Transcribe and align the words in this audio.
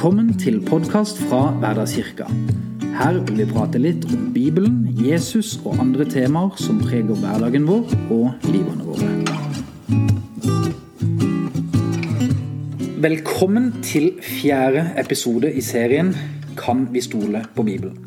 Velkommen 0.00 0.30
til 0.40 0.62
podkast 0.64 1.18
fra 1.28 1.50
Hverdagskirka. 1.60 2.24
Her 2.96 3.18
vil 3.26 3.42
vi 3.42 3.44
prate 3.50 3.76
litt 3.76 4.06
om 4.08 4.30
Bibelen, 4.32 4.78
Jesus 4.96 5.58
og 5.58 5.74
andre 5.82 6.06
temaer 6.08 6.56
som 6.56 6.78
preger 6.80 7.18
hverdagen 7.20 7.66
vår 7.68 7.92
og 8.16 8.46
livene 8.48 8.80
våre. 8.86 9.10
Velkommen 13.04 13.68
til 13.84 14.08
fjerde 14.24 14.86
episode 15.04 15.52
i 15.52 15.60
serien 15.60 16.14
Kan 16.56 16.86
vi 16.96 17.04
stole 17.04 17.44
på 17.52 17.68
Bibelen? 17.68 18.00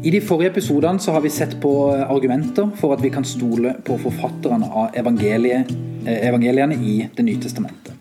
I 0.00 0.08
de 0.16 0.24
forrige 0.24 0.54
episodene 0.54 1.04
har 1.04 1.20
vi 1.20 1.36
sett 1.36 1.58
på 1.60 1.74
argumenter 1.98 2.72
for 2.80 2.96
at 2.96 3.04
vi 3.04 3.12
kan 3.12 3.28
stole 3.28 3.76
på 3.84 4.00
forfatterne 4.08 4.72
av 4.72 4.96
eh, 4.96 5.04
evangeliene 5.04 6.80
i 6.80 7.02
Det 7.12 7.28
nye 7.28 7.44
testamentet. 7.44 7.97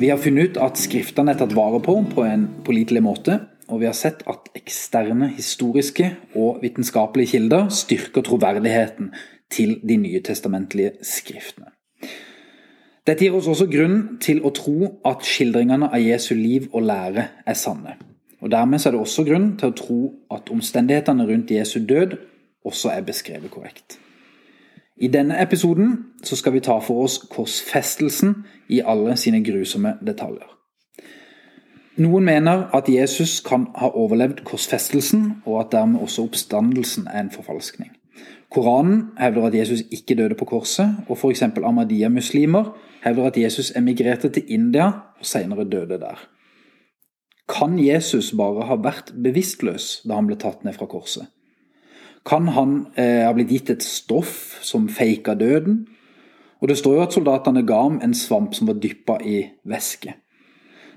Vi 0.00 0.08
har 0.08 0.16
funnet 0.16 0.54
ut 0.54 0.58
at 0.64 0.78
skriftene 0.80 1.34
er 1.34 1.36
tatt 1.36 1.52
vare 1.52 1.76
på 1.84 1.92
på 2.08 2.22
en 2.24 2.46
pålitelig 2.64 3.02
måte, 3.04 3.34
og 3.68 3.82
vi 3.82 3.88
har 3.88 3.96
sett 3.98 4.22
at 4.32 4.48
eksterne 4.56 5.28
historiske 5.34 6.06
og 6.32 6.62
vitenskapelige 6.62 7.34
kilder 7.34 7.68
styrker 7.68 8.24
troverdigheten 8.24 9.10
til 9.52 9.76
de 9.84 9.98
nye 10.00 10.22
testamentlige 10.24 10.94
skriftene. 11.04 11.68
Dette 13.04 13.26
gir 13.26 13.36
oss 13.36 13.50
også 13.52 13.68
grunn 13.68 14.00
til 14.24 14.40
å 14.40 14.54
tro 14.56 14.88
at 15.04 15.26
skildringene 15.28 15.92
av 15.92 16.00
Jesu 16.00 16.32
liv 16.38 16.70
og 16.72 16.86
lære 16.88 17.28
er 17.44 17.60
sanne. 17.60 17.98
Og 18.40 18.48
Dermed 18.56 18.80
er 18.80 18.96
det 18.96 19.04
også 19.04 19.28
grunn 19.28 19.50
til 19.60 19.68
å 19.68 19.80
tro 19.84 20.02
at 20.32 20.48
omstendighetene 20.48 21.28
rundt 21.28 21.52
Jesu 21.52 21.82
død 21.84 22.16
også 22.64 22.96
er 22.96 23.04
beskrevet 23.04 23.52
korrekt. 23.52 24.00
I 25.00 25.08
denne 25.08 25.38
episoden 25.40 25.94
skal 26.22 26.52
vi 26.52 26.60
ta 26.60 26.78
for 26.84 27.06
oss 27.06 27.18
korsfestelsen 27.32 28.34
i 28.68 28.82
alle 28.84 29.16
sine 29.16 29.40
grusomme 29.44 29.94
detaljer. 30.04 30.48
Noen 32.00 32.24
mener 32.24 32.66
at 32.76 32.88
Jesus 32.88 33.40
kan 33.44 33.66
ha 33.76 33.88
overlevd 33.96 34.44
korsfestelsen, 34.44 35.42
og 35.44 35.60
at 35.60 35.72
dermed 35.72 36.00
også 36.00 36.26
oppstandelsen 36.28 37.08
er 37.08 37.24
en 37.24 37.32
forfalskning. 37.32 37.90
Koranen 38.50 39.10
hevder 39.18 39.46
at 39.46 39.54
Jesus 39.54 39.82
ikke 39.90 40.14
døde 40.14 40.34
på 40.34 40.44
korset, 40.44 40.94
og 41.08 41.18
f.eks. 41.18 41.42
Ahmadiyya-muslimer 41.42 42.72
hevder 43.04 43.26
at 43.26 43.36
Jesus 43.36 43.72
emigrerte 43.76 44.28
til 44.28 44.44
India 44.48 44.86
og 44.86 45.26
senere 45.26 45.64
døde 45.64 46.00
der. 46.00 46.28
Kan 47.48 47.78
Jesus 47.78 48.34
bare 48.36 48.66
ha 48.66 48.76
vært 48.78 49.14
bevisstløs 49.22 50.02
da 50.04 50.18
han 50.18 50.28
ble 50.28 50.36
tatt 50.38 50.64
ned 50.64 50.76
fra 50.76 50.86
korset? 50.86 51.26
Kan 52.26 52.48
han 52.48 52.86
eh, 53.00 53.24
ha 53.24 53.32
blitt 53.32 53.52
gitt 53.52 53.70
et 53.72 53.84
stoff 53.84 54.58
som 54.62 54.88
faka 54.88 55.34
døden? 55.34 55.86
Og 56.60 56.68
Det 56.68 56.76
står 56.78 56.94
jo 56.94 57.04
at 57.06 57.14
soldatene 57.16 57.64
ga 57.66 57.78
ham 57.82 58.00
en 58.04 58.14
svamp 58.14 58.54
som 58.54 58.68
var 58.68 58.76
dyppa 58.76 59.16
i 59.24 59.46
væske. 59.64 60.12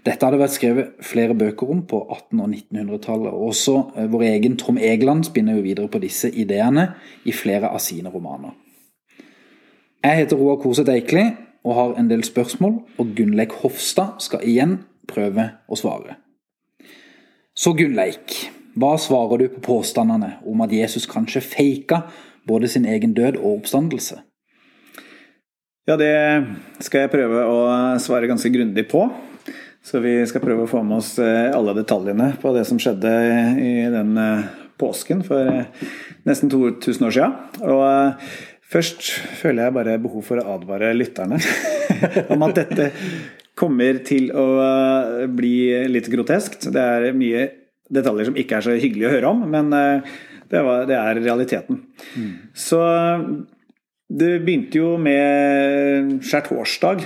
Dette 0.04 0.28
hadde 0.28 0.40
vært 0.42 0.52
skrevet 0.58 0.98
flere 1.00 1.36
bøker 1.36 1.70
om 1.72 1.86
på 1.88 2.02
1800- 2.12 2.42
og 2.44 2.50
1900-tallet. 2.50 3.32
og 3.32 3.48
Også 3.54 3.78
eh, 3.96 4.10
vår 4.12 4.26
egen 4.34 4.58
Tom 4.60 4.78
Egeland 4.78 5.24
spinner 5.24 5.56
jo 5.56 5.64
videre 5.64 5.88
på 5.88 6.02
disse 6.04 6.32
ideene 6.32 6.90
i 7.24 7.32
flere 7.32 7.72
av 7.72 7.80
sine 7.80 8.12
romaner. 8.12 8.52
Jeg 10.04 10.20
heter 10.20 10.36
Roar 10.36 10.60
Koseth 10.60 10.92
Eikli 10.92 11.30
og 11.64 11.76
har 11.78 11.94
en 11.96 12.10
del 12.10 12.24
spørsmål, 12.28 12.74
og 13.00 13.14
Gunnleik 13.16 13.54
Hofstad 13.62 14.20
skal 14.20 14.44
igjen 14.44 14.82
prøve 15.08 15.46
å 15.72 15.78
svare. 15.80 16.18
Så 17.56 17.72
Gunnleik, 17.78 18.36
hva 18.80 18.94
svarer 18.98 19.44
du 19.44 19.50
på 19.54 19.64
påstandene 19.68 20.38
om 20.50 20.62
at 20.66 20.74
Jesus 20.74 21.06
kanskje 21.10 21.44
faka 21.46 22.04
både 22.50 22.70
sin 22.72 22.88
egen 22.90 23.14
død 23.14 23.38
og 23.40 23.60
oppstandelse? 23.60 24.22
Ja, 25.84 25.98
det 26.00 26.14
skal 26.84 27.04
jeg 27.04 27.12
prøve 27.12 27.44
å 27.44 27.60
svare 28.00 28.30
ganske 28.30 28.52
grundig 28.54 28.88
på. 28.92 29.04
Så 29.84 30.00
vi 30.00 30.16
skal 30.30 30.40
prøve 30.40 30.64
å 30.64 30.70
få 30.72 30.80
med 30.88 31.02
oss 31.02 31.18
eh, 31.20 31.52
alle 31.52 31.74
detaljene 31.76 32.30
på 32.40 32.54
det 32.56 32.64
som 32.70 32.80
skjedde 32.80 33.10
i 33.60 33.74
den 33.92 34.14
eh, 34.16 34.46
påsken 34.80 35.26
for 35.28 35.44
eh, 35.44 35.90
nesten 36.24 36.52
2000 36.52 37.08
år 37.10 37.16
siden. 37.18 37.36
Og 37.68 38.30
først 38.72 39.10
føler 39.42 39.66
jeg 39.66 39.76
bare 39.76 39.98
behov 40.06 40.24
for 40.30 40.40
å 40.40 40.56
advare 40.56 40.94
lytterne 40.96 41.42
om 42.34 42.48
at 42.48 42.62
dette 42.62 42.88
kommer 43.60 44.00
til 44.08 44.32
å 44.32 44.48
bli 45.36 45.58
litt 45.92 46.08
groteskt. 46.10 46.72
Det 46.72 46.88
er 46.96 47.12
mye 47.20 47.44
detaljer 47.94 48.30
som 48.30 48.38
ikke 48.40 48.60
er 48.60 48.68
så 48.68 48.78
hyggelig 48.78 49.10
å 49.10 49.16
høre 49.16 49.34
om, 49.34 49.44
men 49.54 49.74
eh, 49.78 50.14
det, 50.52 50.62
var, 50.66 50.88
det 50.90 51.00
er 51.00 51.22
realiteten. 51.24 51.84
Mm. 52.18 52.32
Så 52.58 52.80
det 54.14 54.32
begynte 54.46 54.82
jo 54.82 54.96
med 55.02 56.18
skjærtorsdag 56.26 57.06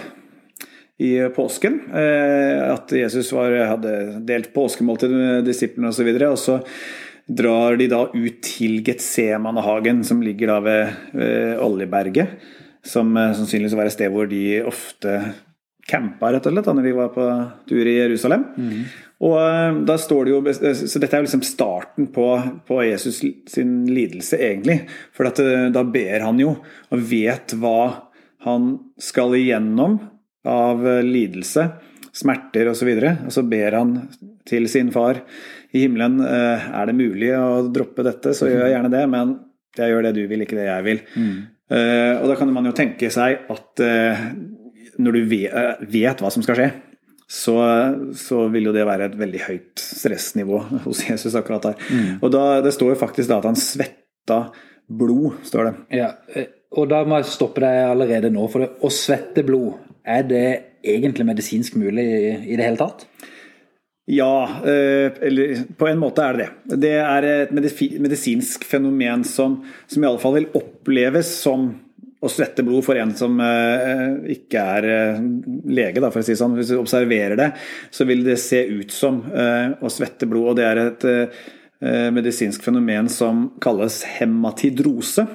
i 0.98 1.12
påsken. 1.36 1.81
Eh, 1.94 2.64
at 2.74 2.92
Jesus 2.92 3.30
var, 3.36 3.53
hadde 3.75 4.24
delt 4.28 4.53
påskemåltid 4.56 5.14
med 5.14 5.46
disiplene 5.48 5.92
osv. 5.94 6.09
Og, 6.09 6.24
så 6.24 6.31
og 6.31 6.42
så 6.42 6.58
drar 7.28 7.75
de 7.80 7.90
da 7.92 8.06
ut 8.14 8.40
til 8.46 8.80
Getsemanehagen, 8.88 10.04
som 10.08 10.24
ligger 10.24 10.54
da 10.54 10.62
ved, 10.64 10.96
ved 11.14 11.62
Oljeberget. 11.64 12.40
Som 12.88 13.14
eh, 13.19 13.36
sannsynligvis 13.38 13.78
var 13.78 13.90
et 13.90 13.98
sted 13.98 14.14
hvor 14.14 14.30
de 14.31 14.62
ofte 14.66 15.19
campa, 15.88 16.31
rett 16.34 16.48
og 16.48 16.53
slett, 16.53 16.68
da 16.68 16.75
når 16.75 16.86
vi 16.86 16.96
var 16.98 17.12
på 17.16 17.25
tur 17.70 17.88
i 17.88 17.96
Jerusalem. 17.96 18.44
Mm. 18.59 18.80
Og 19.25 19.36
eh, 19.42 19.78
da 19.88 19.98
står 19.98 20.28
det 20.28 20.34
jo, 20.34 20.42
Så 20.75 21.00
dette 21.02 21.16
er 21.16 21.24
jo 21.24 21.28
liksom 21.28 21.46
starten 21.48 22.09
på, 22.14 22.28
på 22.68 22.81
Jesus 22.86 23.22
sin 23.50 23.74
lidelse, 23.90 24.38
egentlig. 24.38 24.81
For 25.16 25.30
at, 25.30 25.42
eh, 25.42 25.70
da 25.74 25.86
ber 25.88 26.25
han 26.25 26.42
jo, 26.42 26.58
og 26.92 27.08
vet 27.09 27.56
hva 27.58 27.80
han 28.46 28.74
skal 29.02 29.36
igjennom 29.38 29.98
av 30.48 30.86
eh, 30.86 31.03
lidelse, 31.06 31.66
smerter 32.18 32.69
osv. 32.72 32.92
Og, 32.94 33.02
så 33.02 33.14
og 33.30 33.38
så 33.40 33.46
ber 33.48 33.80
han 33.80 33.96
til 34.48 34.69
sin 34.72 34.92
far 34.94 35.22
i 35.75 35.81
himmelen 35.84 36.22
er 36.24 36.88
det 36.88 36.94
mulig 36.96 37.34
å 37.36 37.66
droppe 37.68 38.06
dette, 38.08 38.31
så 38.34 38.48
gjør 38.48 38.62
jeg 38.64 38.72
gjerne 38.72 38.92
det, 38.94 39.02
men 39.12 39.34
jeg 39.75 39.92
gjør 39.92 40.06
det 40.06 40.14
du 40.16 40.22
vil, 40.31 40.46
ikke 40.46 40.56
det 40.56 40.69
jeg 40.69 40.86
vil. 40.86 41.02
Mm. 41.19 41.34
Og 42.24 42.30
da 42.31 42.38
kan 42.40 42.54
man 42.56 42.69
jo 42.69 42.72
tenke 42.74 43.09
seg 43.12 43.44
at 43.52 43.84
når 44.97 45.18
du 45.18 45.24
vet, 45.31 45.88
vet 45.94 46.22
hva 46.24 46.31
som 46.34 46.46
skal 46.46 46.59
skje, 46.59 46.68
så, 47.28 47.58
så, 48.16 48.46
vil 48.53 48.69
jo 48.69 48.74
det 48.75 48.85
være 48.88 49.09
et 49.09 49.18
veldig 49.19 49.41
høyt 49.44 49.81
stressnivå 49.84 50.62
hos 50.88 51.03
Jesus 51.09 51.35
akkurat 51.35 51.72
der. 51.72 51.81
Mm. 51.91 52.22
Og 52.22 52.31
da, 52.31 52.46
Det 52.63 52.74
står 52.75 52.94
jo 52.96 53.02
faktisk 53.02 53.31
da 53.31 53.41
at 53.41 53.50
han 53.50 53.59
svetta 53.59 54.40
blod, 54.88 55.41
står 55.47 55.68
det. 55.68 55.74
Ja, 56.00 56.13
eh, 56.34 56.53
og 56.78 56.88
da 56.91 57.02
må 57.07 57.19
jeg 57.19 57.31
stoppe 57.31 57.63
deg 57.63 57.91
allerede 57.91 58.31
nå. 58.31 58.47
For 58.52 58.63
det, 58.63 58.69
å 58.80 58.91
svette 58.94 59.44
blod, 59.47 59.75
er 60.07 60.24
det 60.28 60.47
egentlig 60.88 61.28
medisinsk 61.28 61.75
mulig 61.80 62.06
i, 62.06 62.30
i 62.53 62.56
det 62.56 62.63
hele 62.63 62.80
tatt? 62.80 63.07
Ja, 64.07 64.47
eh, 64.63 65.12
eller 65.28 65.66
på 65.75 65.90
en 65.90 66.00
måte 66.00 66.24
er 66.24 66.38
det 66.38 66.46
det. 66.47 66.78
Det 66.86 66.94
er 67.02 67.28
et 67.28 67.52
medisinsk 67.52 68.63
fenomen 68.68 69.25
som, 69.28 69.59
som 69.91 70.03
i 70.03 70.07
alle 70.07 70.22
fall 70.22 70.38
vil 70.38 70.47
oppleves 70.56 71.34
som 71.41 71.74
å 72.18 72.30
svette 72.32 72.66
blod 72.66 72.86
for 72.86 72.98
en 72.98 73.12
som 73.18 73.38
uh, 73.38 74.18
ikke 74.34 74.64
er 74.78 74.88
uh, 74.90 75.20
lege, 75.70 76.02
da, 76.02 76.10
for 76.14 76.24
å 76.24 76.26
si 76.26 76.38
sånn. 76.38 76.56
Hvis 76.58 76.72
du 76.74 76.80
observerer 76.80 77.38
det, 77.38 77.52
så 77.94 78.08
vil 78.10 78.24
det 78.26 78.40
se 78.42 78.64
ut 78.66 78.94
som 78.94 79.22
uh, 79.30 79.78
å 79.78 79.92
svette 79.94 80.30
blod. 80.30 80.56
Og 80.56 80.60
det 80.60 80.68
er 80.72 80.84
et 80.88 81.10
medisinsk 82.10 82.64
fenomen 82.66 83.06
som 83.06 83.44
kalles 83.62 84.00
hematidrose. 84.16 85.28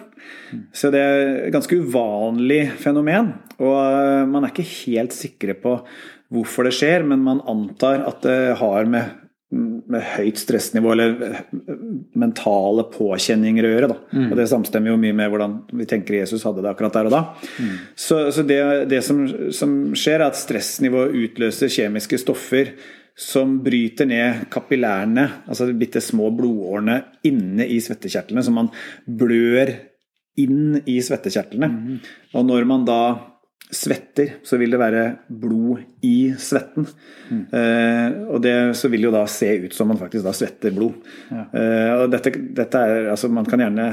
Så 0.75 0.89
det 0.91 0.99
er 0.99 1.21
et 1.45 1.53
ganske 1.55 1.77
uvanlig 1.85 2.65
fenomen. 2.83 3.29
Og 3.63 4.27
man 4.27 4.43
er 4.43 4.51
ikke 4.51 4.67
helt 4.67 5.15
sikre 5.15 5.55
på 5.55 5.77
hvorfor 6.35 6.67
det 6.67 6.75
skjer, 6.75 7.07
men 7.07 7.23
man 7.23 7.45
antar 7.47 8.03
at 8.09 8.27
det 8.27 8.57
har 8.59 8.91
med 8.91 9.22
med 9.53 10.05
høyt 10.15 10.41
stressnivå 10.41 10.95
eller 10.95 11.13
eh, 11.27 11.43
mentale 12.19 12.87
påkjenninger 12.93 13.67
å 13.67 13.73
gjøre. 13.73 13.91
Mm. 14.13 14.27
Og 14.31 14.39
Det 14.39 14.49
samstemmer 14.51 14.93
jo 14.93 15.01
mye 15.03 15.17
med 15.17 15.31
hvordan 15.33 15.59
vi 15.83 15.87
tenker 15.89 16.19
Jesus 16.23 16.47
hadde 16.49 16.65
det 16.65 16.73
akkurat 16.73 16.97
der 16.97 17.11
og 17.11 17.15
da. 17.15 17.23
Mm. 17.61 17.77
Så, 17.93 18.25
så, 18.33 18.47
det, 18.49 18.63
det 18.93 19.03
som, 19.07 19.23
som, 19.55 19.77
skjer, 19.99 20.21
er 20.21 20.31
at 20.31 20.41
stressnivået 20.41 21.17
utløser 21.27 21.73
kjemiske 21.73 22.21
stoffer 22.23 22.73
som 23.19 23.59
bryter 23.65 24.09
ned 24.09 24.47
kapillærene, 24.53 25.27
altså 25.45 25.69
de 25.69 25.77
bitte 25.77 26.01
små 26.01 26.31
blodårene 26.33 27.03
inne 27.29 27.69
i 27.69 27.77
svettekjertlene, 27.85 28.45
som 28.47 28.57
man 28.57 28.71
blør 29.05 29.75
inn 30.41 30.79
i 30.89 30.97
svettekjertlene. 31.05 31.69
Mm. 31.69 31.99
Og 32.39 32.49
når 32.49 32.69
man 32.71 32.89
da 32.89 33.03
svetter, 33.73 34.35
så 34.45 34.59
vil 34.61 34.75
det 34.75 34.81
være 34.81 35.03
blod 35.43 35.83
i 36.05 36.33
svetten. 36.41 36.87
Mm. 37.31 37.45
Eh, 37.57 38.17
og 38.29 38.43
det 38.45 38.55
så 38.79 38.91
vil 38.93 39.07
jo 39.07 39.13
da 39.15 39.23
se 39.31 39.49
ut 39.65 39.77
som 39.77 39.89
man 39.89 40.01
faktisk 40.01 40.27
da 40.27 40.35
svetter 40.37 40.75
blod. 40.77 40.99
Ja. 41.31 41.47
Eh, 41.57 41.93
og 42.03 42.11
dette, 42.13 42.35
dette, 42.53 42.83
er 42.83 43.13
altså 43.15 43.31
Man 43.33 43.49
kan 43.49 43.63
gjerne 43.65 43.87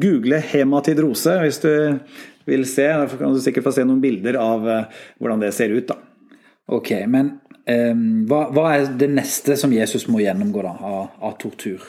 google 0.00 0.40
hematidrose 0.40 1.38
hvis 1.44 1.62
du 1.64 1.72
vil 2.48 2.66
se. 2.68 2.86
Derfor 2.88 3.22
kan 3.22 3.32
du 3.32 3.40
sikkert 3.44 3.68
få 3.68 3.74
se 3.78 3.86
noen 3.88 4.04
bilder 4.04 4.38
av 4.42 4.68
eh, 4.68 5.02
hvordan 5.20 5.46
det 5.46 5.54
ser 5.56 5.72
ut. 5.72 5.88
da. 5.88 5.98
Ok, 6.76 6.90
men 7.06 7.36
um, 7.70 8.06
hva, 8.26 8.48
hva, 8.50 8.70
er 8.74 8.88
det 8.98 9.06
neste 9.14 9.54
som 9.58 9.70
Jesus 9.70 10.08
må 10.10 10.18
gjennomgå 10.18 10.64
da, 10.66 10.72
av, 10.82 11.12
av 11.22 11.36
tortur? 11.38 11.84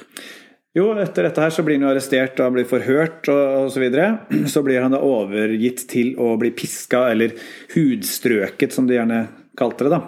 Jo, 0.77 0.91
etter 1.01 1.25
dette 1.25 1.41
her 1.41 1.53
så 1.53 1.63
blir 1.65 1.79
han 1.79 1.87
jo 1.87 1.89
arrestert 1.89 2.37
og 2.43 2.53
blir 2.53 2.67
forhørt 2.69 3.25
og 3.33 3.39
osv. 3.63 3.73
Så, 3.73 3.81
videre. 3.81 4.09
så 4.53 4.61
blir 4.65 4.83
han 4.83 4.93
da 4.93 5.01
overgitt 5.01 5.87
til 5.89 6.13
å 6.21 6.35
bli 6.39 6.51
piska, 6.53 7.07
eller 7.13 7.33
hudstrøket, 7.73 8.75
som 8.75 8.89
de 8.89 8.99
gjerne 8.99 9.23
kalte 9.57 9.87
det. 9.87 9.95
da. 9.95 10.03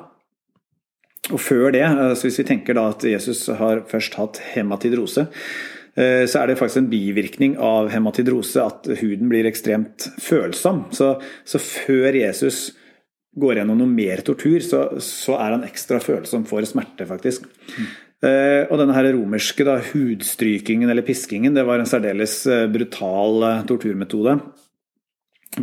og 1.33 1.41
før 1.41 1.71
det, 1.73 1.85
altså 1.87 2.27
hvis 2.27 2.39
vi 2.43 2.47
tenker 2.51 2.77
da 2.77 2.89
at 2.91 3.05
Jesus 3.05 3.47
har 3.59 3.83
først 3.89 4.17
hatt 4.19 4.41
hematidrose, 4.53 5.25
eh, 5.97 6.25
så 6.29 6.43
er 6.43 6.51
det 6.51 6.59
faktisk 6.59 6.83
en 6.83 6.91
bivirkning 6.91 7.55
av 7.57 7.89
hematidrose 7.93 8.65
at 8.65 8.91
huden 9.01 9.31
blir 9.31 9.49
ekstremt 9.49 10.11
følsom. 10.21 10.85
Så, 10.93 11.15
så 11.49 11.61
før 11.63 12.13
Jesus 12.19 12.67
går 13.39 13.61
gjennom 13.61 13.79
noe 13.79 13.89
mer 13.89 14.21
tortur, 14.25 14.59
så, 14.65 14.83
så, 15.01 15.37
er 15.39 15.55
han 15.55 15.65
ekstra 15.65 16.01
følsom 16.03 16.45
for 16.49 16.65
smerte, 16.67 17.07
faktisk. 17.09 17.45
Mm. 17.73 17.89
Uh, 18.19 18.67
og 18.67 18.79
denne 18.81 18.95
her 18.97 19.07
romerske 19.15 19.63
da, 19.63 19.77
hudstrykingen 19.93 20.91
eller 20.91 21.05
piskingen 21.07 21.55
det 21.55 21.63
var 21.67 21.79
en 21.79 21.87
særdeles 21.87 22.41
uh, 22.51 22.65
brutal 22.71 23.45
uh, 23.45 23.61
torturmetode. 23.69 24.37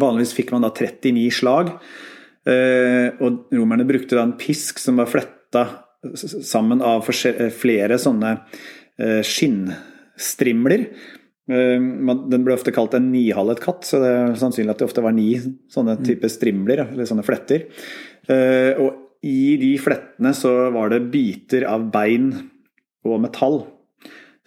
Vanligvis 0.00 0.32
fikk 0.36 0.54
man 0.54 0.64
da 0.64 0.72
39 0.74 1.28
slag, 1.30 1.68
og 2.46 3.52
romerne 3.54 3.84
brukte 3.86 4.16
da 4.18 4.24
en 4.26 4.34
pisk 4.38 4.80
som 4.82 4.98
var 4.98 5.08
fletta 5.10 5.62
sammen 6.14 6.82
av 6.84 7.06
flere 7.06 7.98
sånne 8.00 8.32
eh, 9.00 9.22
skinnstrimler. 9.26 10.86
Eh, 11.50 11.86
den 12.30 12.44
ble 12.46 12.56
ofte 12.56 12.74
kalt 12.74 12.96
en 12.98 13.10
nihallet 13.12 13.62
katt, 13.62 13.86
så 13.88 14.00
det 14.02 14.12
er 14.12 14.38
sannsynlig 14.40 14.74
at 14.74 14.82
det 14.82 14.88
ofte 14.88 15.04
var 15.04 15.16
ni 15.16 15.30
sånne 15.72 15.98
type 16.06 16.30
strimler, 16.32 16.86
eller 16.90 17.08
sånne 17.08 17.26
fletter. 17.26 17.68
Eh, 18.28 18.72
og 18.82 19.05
i 19.26 19.56
de 19.60 19.72
flettene 19.82 20.32
så 20.36 20.52
var 20.74 20.92
det 20.92 21.06
biter 21.12 21.66
av 21.68 21.88
bein 21.92 22.30
og 23.06 23.18
metall. 23.24 23.60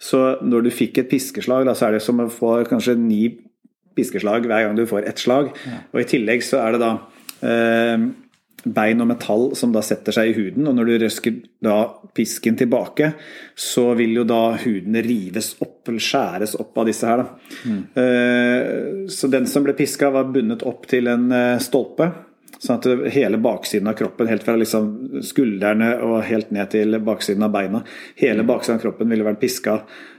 Så 0.00 0.40
når 0.40 0.64
du 0.64 0.72
fikk 0.72 1.02
et 1.02 1.10
piskeslag, 1.10 1.66
da, 1.68 1.76
så 1.76 1.88
er 1.88 1.98
det 1.98 2.04
som 2.04 2.22
å 2.22 2.30
få 2.32 2.60
kanskje 2.68 2.96
ni 2.96 3.22
piskeslag 3.98 4.48
hver 4.48 4.64
gang 4.66 4.78
du 4.78 4.86
får 4.88 5.08
ett 5.10 5.20
slag. 5.20 5.52
Og 5.92 6.00
i 6.00 6.08
tillegg 6.08 6.44
så 6.46 6.62
er 6.62 6.76
det 6.76 6.82
da 6.82 6.92
eh, 7.44 8.06
bein 8.64 9.02
og 9.02 9.08
metall 9.10 9.44
som 9.58 9.72
da 9.74 9.82
setter 9.84 10.14
seg 10.14 10.30
i 10.30 10.36
huden, 10.36 10.68
og 10.68 10.76
når 10.76 10.88
du 10.88 10.94
røsker 11.04 11.36
da 11.64 11.76
pisken 12.16 12.56
tilbake, 12.60 13.12
så 13.56 13.90
vil 13.98 14.16
jo 14.20 14.24
da 14.28 14.56
huden 14.60 14.98
rives 15.04 15.54
opp 15.60 15.88
eller 15.88 16.04
skjæres 16.04 16.56
opp 16.60 16.80
av 16.80 16.88
disse 16.88 17.08
her. 17.08 17.24
Mm. 17.64 19.06
Så 19.10 19.30
den 19.32 19.48
som 19.50 19.64
ble 19.64 19.76
piska, 19.78 20.10
var 20.12 20.28
bundet 20.32 20.64
opp 20.68 20.88
til 20.90 21.08
en 21.12 21.30
eh, 21.32 21.60
stolpe. 21.62 22.10
Sånn 22.60 22.76
at 22.76 23.12
hele 23.14 23.38
baksiden 23.40 23.88
av 23.88 23.96
kroppen, 23.96 24.28
helt 24.28 24.44
fra 24.44 24.56
liksom 24.60 25.22
skuldrene 25.24 25.94
og 26.04 26.18
helt 26.28 26.50
ned 26.52 26.72
til 26.74 26.98
baksiden 27.04 27.46
av 27.46 27.54
beina, 27.54 27.84
hele 28.20 28.44
mm. 28.44 28.48
baksiden 28.50 28.76
av 28.76 28.82
kroppen 28.84 29.12
ville 29.12 29.24
vært 29.24 29.40
piska. 29.40 29.78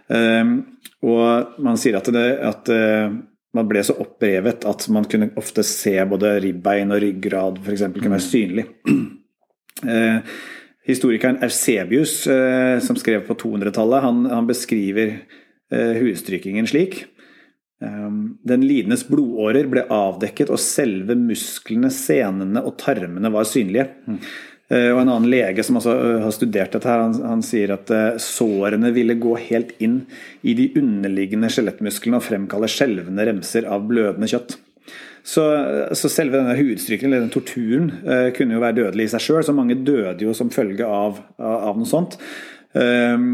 Eh, 0.09 0.55
og 1.05 1.59
man 1.61 1.77
sier 1.81 1.99
at, 1.99 2.09
det, 2.13 2.25
at 2.45 2.71
man 3.57 3.67
ble 3.67 3.83
så 3.83 3.95
opprevet 3.99 4.65
at 4.67 4.87
man 4.93 5.07
kunne 5.11 5.31
ofte 5.39 5.63
se 5.67 5.95
både 6.07 6.37
ribbein 6.43 6.93
og 6.93 7.01
ryggrad 7.03 7.59
f.eks. 7.63 7.87
kunne 7.97 8.15
være 8.17 8.29
synlig. 8.29 8.69
Eh, 9.81 10.19
historikeren 10.85 11.39
Eusebius, 11.41 12.27
eh, 12.29 12.75
som 12.85 12.97
skrev 12.99 13.23
på 13.25 13.33
200-tallet, 13.39 14.03
han, 14.03 14.19
han, 14.29 14.45
beskriver 14.45 15.15
eh, 15.73 15.95
hudstrykingen 15.97 16.67
slik. 16.69 16.99
Eh, 17.81 18.07
den 18.53 18.67
lidendes 18.67 19.07
blodårer 19.09 19.69
ble 19.71 19.87
avdekket, 19.89 20.53
og 20.53 20.61
selve 20.61 21.17
musklene, 21.17 21.91
senene 21.93 22.63
og 22.65 22.77
tarmene 22.81 23.33
var 23.33 23.49
synlige. 23.49 23.89
Mm. 24.07 24.21
Eh, 24.71 24.89
og 24.93 25.01
En 25.03 25.11
annen 25.11 25.29
lege 25.31 25.63
som 25.67 25.79
også 25.79 25.93
eh, 25.97 26.17
har 26.23 26.33
studert 26.35 26.75
dette, 26.75 26.87
her, 26.87 27.03
han, 27.03 27.15
han, 27.27 27.43
sier 27.43 27.73
at 27.75 27.91
eh, 27.91 28.19
sårene 28.23 28.93
ville 28.95 29.17
gå 29.19 29.35
helt 29.49 29.73
inn 29.83 30.03
i 30.47 30.55
de 30.57 30.69
underliggende 30.79 31.49
skjelettmusklene 31.51 32.21
og 32.21 32.27
fremkalle 32.27 32.69
skjelvende 32.71 33.25
remser 33.27 33.67
av 33.67 33.87
blødende 33.89 34.29
kjøtt. 34.31 34.55
Så, 35.27 35.43
så 35.93 36.09
selve 36.09 36.39
denne 36.39 36.55
hudstrykningen, 36.57 37.11
eller 37.11 37.27
den 37.27 37.33
torturen, 37.33 37.91
kunne 38.33 38.55
jo 38.55 38.61
være 38.63 38.77
dødelig 38.79 39.05
i 39.05 39.11
seg 39.11 39.21
sjøl. 39.21 39.43
Så 39.45 39.53
mange 39.53 39.75
døde 39.85 40.25
jo 40.25 40.33
som 40.33 40.49
følge 40.49 40.87
av, 40.87 41.19
av 41.37 41.77
noe 41.77 41.85
sånt. 41.85 42.15
Um, 42.73 43.27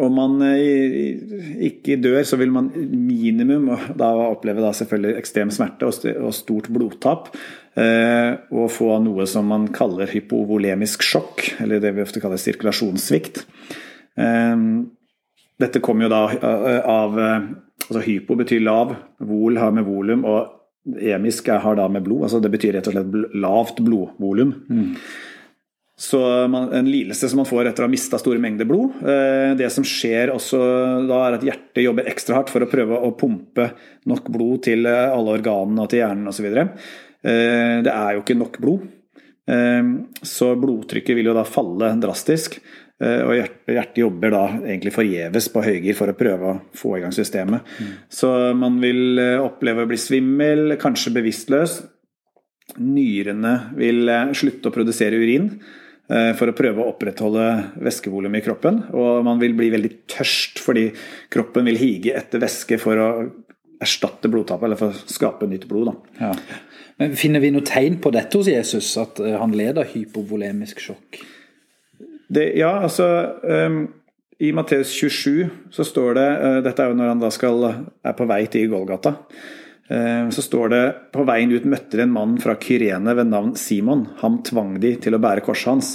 om 0.00 0.14
man 0.16 0.42
ikke 0.50 1.98
dør, 2.00 2.22
så 2.24 2.38
vil 2.40 2.52
man 2.54 2.70
minimum 2.74 3.68
da 3.98 4.08
oppleve 4.30 4.64
da 4.64 4.72
selvfølgelig 4.76 5.20
ekstrem 5.20 5.52
smerte 5.54 5.88
og 5.88 6.32
stort 6.36 6.70
blodtap. 6.72 7.28
Eh, 7.78 8.32
og 8.50 8.70
få 8.74 8.96
noe 9.04 9.26
som 9.30 9.46
man 9.50 9.68
kaller 9.74 10.10
hypovolemisk 10.10 11.04
sjokk, 11.06 11.44
eller 11.62 11.82
det 11.82 11.92
vi 11.94 12.02
ofte 12.02 12.22
kaller 12.22 12.40
sirkulasjonssvikt. 12.40 13.44
Eh, 14.18 14.64
dette 15.60 15.82
kommer 15.84 16.08
jo 16.08 16.12
da 16.12 16.22
eh, 16.34 16.80
av 16.82 17.20
altså 17.20 18.02
Hypo 18.04 18.36
betyr 18.38 18.64
lav, 18.64 18.96
vol 19.26 19.58
har 19.60 19.74
med 19.74 19.86
volum, 19.86 20.26
og 20.26 20.96
emisk 21.14 21.50
har 21.52 21.78
da 21.78 21.86
med 21.92 22.04
blod. 22.06 22.26
altså 22.26 22.40
Det 22.42 22.50
betyr 22.52 22.76
rett 22.76 22.90
og 22.90 22.96
slett 22.96 23.36
lavt 23.38 23.82
blodvolum. 23.84 24.54
Mm. 24.68 24.94
Så 26.00 26.20
man, 26.48 26.70
En 26.72 26.86
lidelse 26.88 27.28
som 27.28 27.42
man 27.42 27.48
får 27.48 27.68
etter 27.68 27.84
å 27.84 27.88
ha 27.88 27.92
mista 27.92 28.16
store 28.16 28.40
mengder 28.40 28.64
blod. 28.64 29.02
Det 29.60 29.66
som 29.68 29.84
skjer 29.84 30.32
også 30.32 30.60
da, 31.04 31.18
er 31.26 31.36
at 31.36 31.44
hjertet 31.44 31.82
jobber 31.84 32.08
ekstra 32.08 32.38
hardt 32.38 32.48
for 32.48 32.64
å 32.64 32.70
prøve 32.70 32.96
å 32.96 33.10
pumpe 33.20 33.66
nok 34.08 34.30
blod 34.32 34.62
til 34.64 34.88
alle 34.88 35.36
organene 35.36 35.84
og 35.84 35.92
til 35.92 36.00
hjernen 36.00 36.32
osv. 36.32 36.48
Eh, 37.20 37.80
det 37.84 37.92
er 37.92 38.16
jo 38.16 38.22
ikke 38.24 38.38
nok 38.38 38.60
blod. 38.62 38.86
Eh, 39.50 39.90
så 40.26 40.54
blodtrykket 40.60 41.18
vil 41.18 41.30
jo 41.30 41.36
da 41.36 41.44
falle 41.48 41.92
drastisk. 42.00 42.58
Eh, 43.00 43.22
og 43.24 43.34
hjertet, 43.36 44.00
jobber 44.02 44.34
da 44.34 44.44
egentlig 44.58 44.94
forgjeves 44.94 45.48
på 45.52 45.64
høygir 45.64 45.96
for 45.96 46.12
å 46.12 46.16
prøve 46.16 46.50
å 46.50 46.58
få 46.76 46.96
i 46.98 47.04
gang 47.04 47.14
systemet. 47.16 47.66
Mm. 47.80 47.94
Så 48.12 48.32
man 48.56 48.80
vil 48.82 49.20
oppleve 49.40 49.86
å 49.86 49.90
bli 49.90 50.00
svimmel, 50.00 50.76
kanskje 50.80 51.14
bevisstløs. 51.16 51.80
Nyrene 52.80 53.54
vil 53.74 54.06
slutte 54.36 54.70
å 54.70 54.74
produsere 54.74 55.18
urin 55.18 55.48
for 56.10 56.50
å 56.50 56.54
prøve 56.58 56.82
å 56.82 56.88
opprettholde 56.90 57.44
væskevolumet 57.86 58.40
i 58.40 58.44
kroppen. 58.48 58.80
Og 58.98 59.20
man 59.22 59.38
vil 59.38 59.52
bli 59.54 59.68
veldig 59.70 59.90
tørst 60.10 60.58
fordi 60.58 60.88
kroppen 61.30 61.68
vil 61.70 61.78
hige 61.78 62.16
etter 62.18 62.42
væske 62.42 62.80
for 62.82 62.98
å 62.98 63.10
erstatte 63.80 64.28
blodtapet, 64.28 64.66
eller 64.66 64.80
for 64.80 64.92
å 64.92 65.12
skape 65.12 65.48
nytt 65.48 65.66
blod. 65.70 65.90
Da. 65.90 66.26
Ja. 66.26 66.32
Men 67.00 67.14
Finner 67.16 67.40
vi 67.40 67.52
noe 67.54 67.64
tegn 67.66 67.96
på 68.02 68.12
dette 68.12 68.36
hos 68.36 68.50
Jesus, 68.50 68.90
at 69.00 69.20
eh, 69.24 69.38
han 69.40 69.54
leder 69.56 69.88
hypovolemisk 69.88 70.82
sjokk? 70.84 71.22
Det, 72.30 72.44
ja, 72.60 72.74
altså 72.84 73.06
um, 73.42 73.80
I 74.38 74.52
Matteus 74.54 74.92
27 74.94 75.72
så 75.74 75.86
står 75.86 76.12
det 76.14 76.26
uh, 76.28 76.58
Dette 76.62 76.84
er 76.84 76.92
jo 76.92 76.98
når 77.00 77.08
han 77.10 77.22
da 77.24 77.30
skal, 77.34 77.64
er 78.06 78.14
på 78.18 78.28
vei 78.30 78.44
til 78.52 78.68
Golgata. 78.70 79.16
Uh, 79.90 80.30
så 80.30 80.44
står 80.46 80.72
det 80.72 80.82
på 81.14 81.24
veien 81.28 81.52
ut 81.52 81.68
møtte 81.68 81.98
de 81.98 82.06
en 82.06 82.14
mann 82.14 82.36
fra 82.42 82.54
Kyrene 82.60 83.14
ved 83.18 83.32
navn 83.32 83.56
Simon. 83.58 84.06
Ham 84.22 84.40
tvang 84.46 84.76
de 84.82 84.94
til 85.02 85.16
å 85.16 85.22
bære 85.22 85.44
korset 85.46 85.72
hans. 85.72 85.94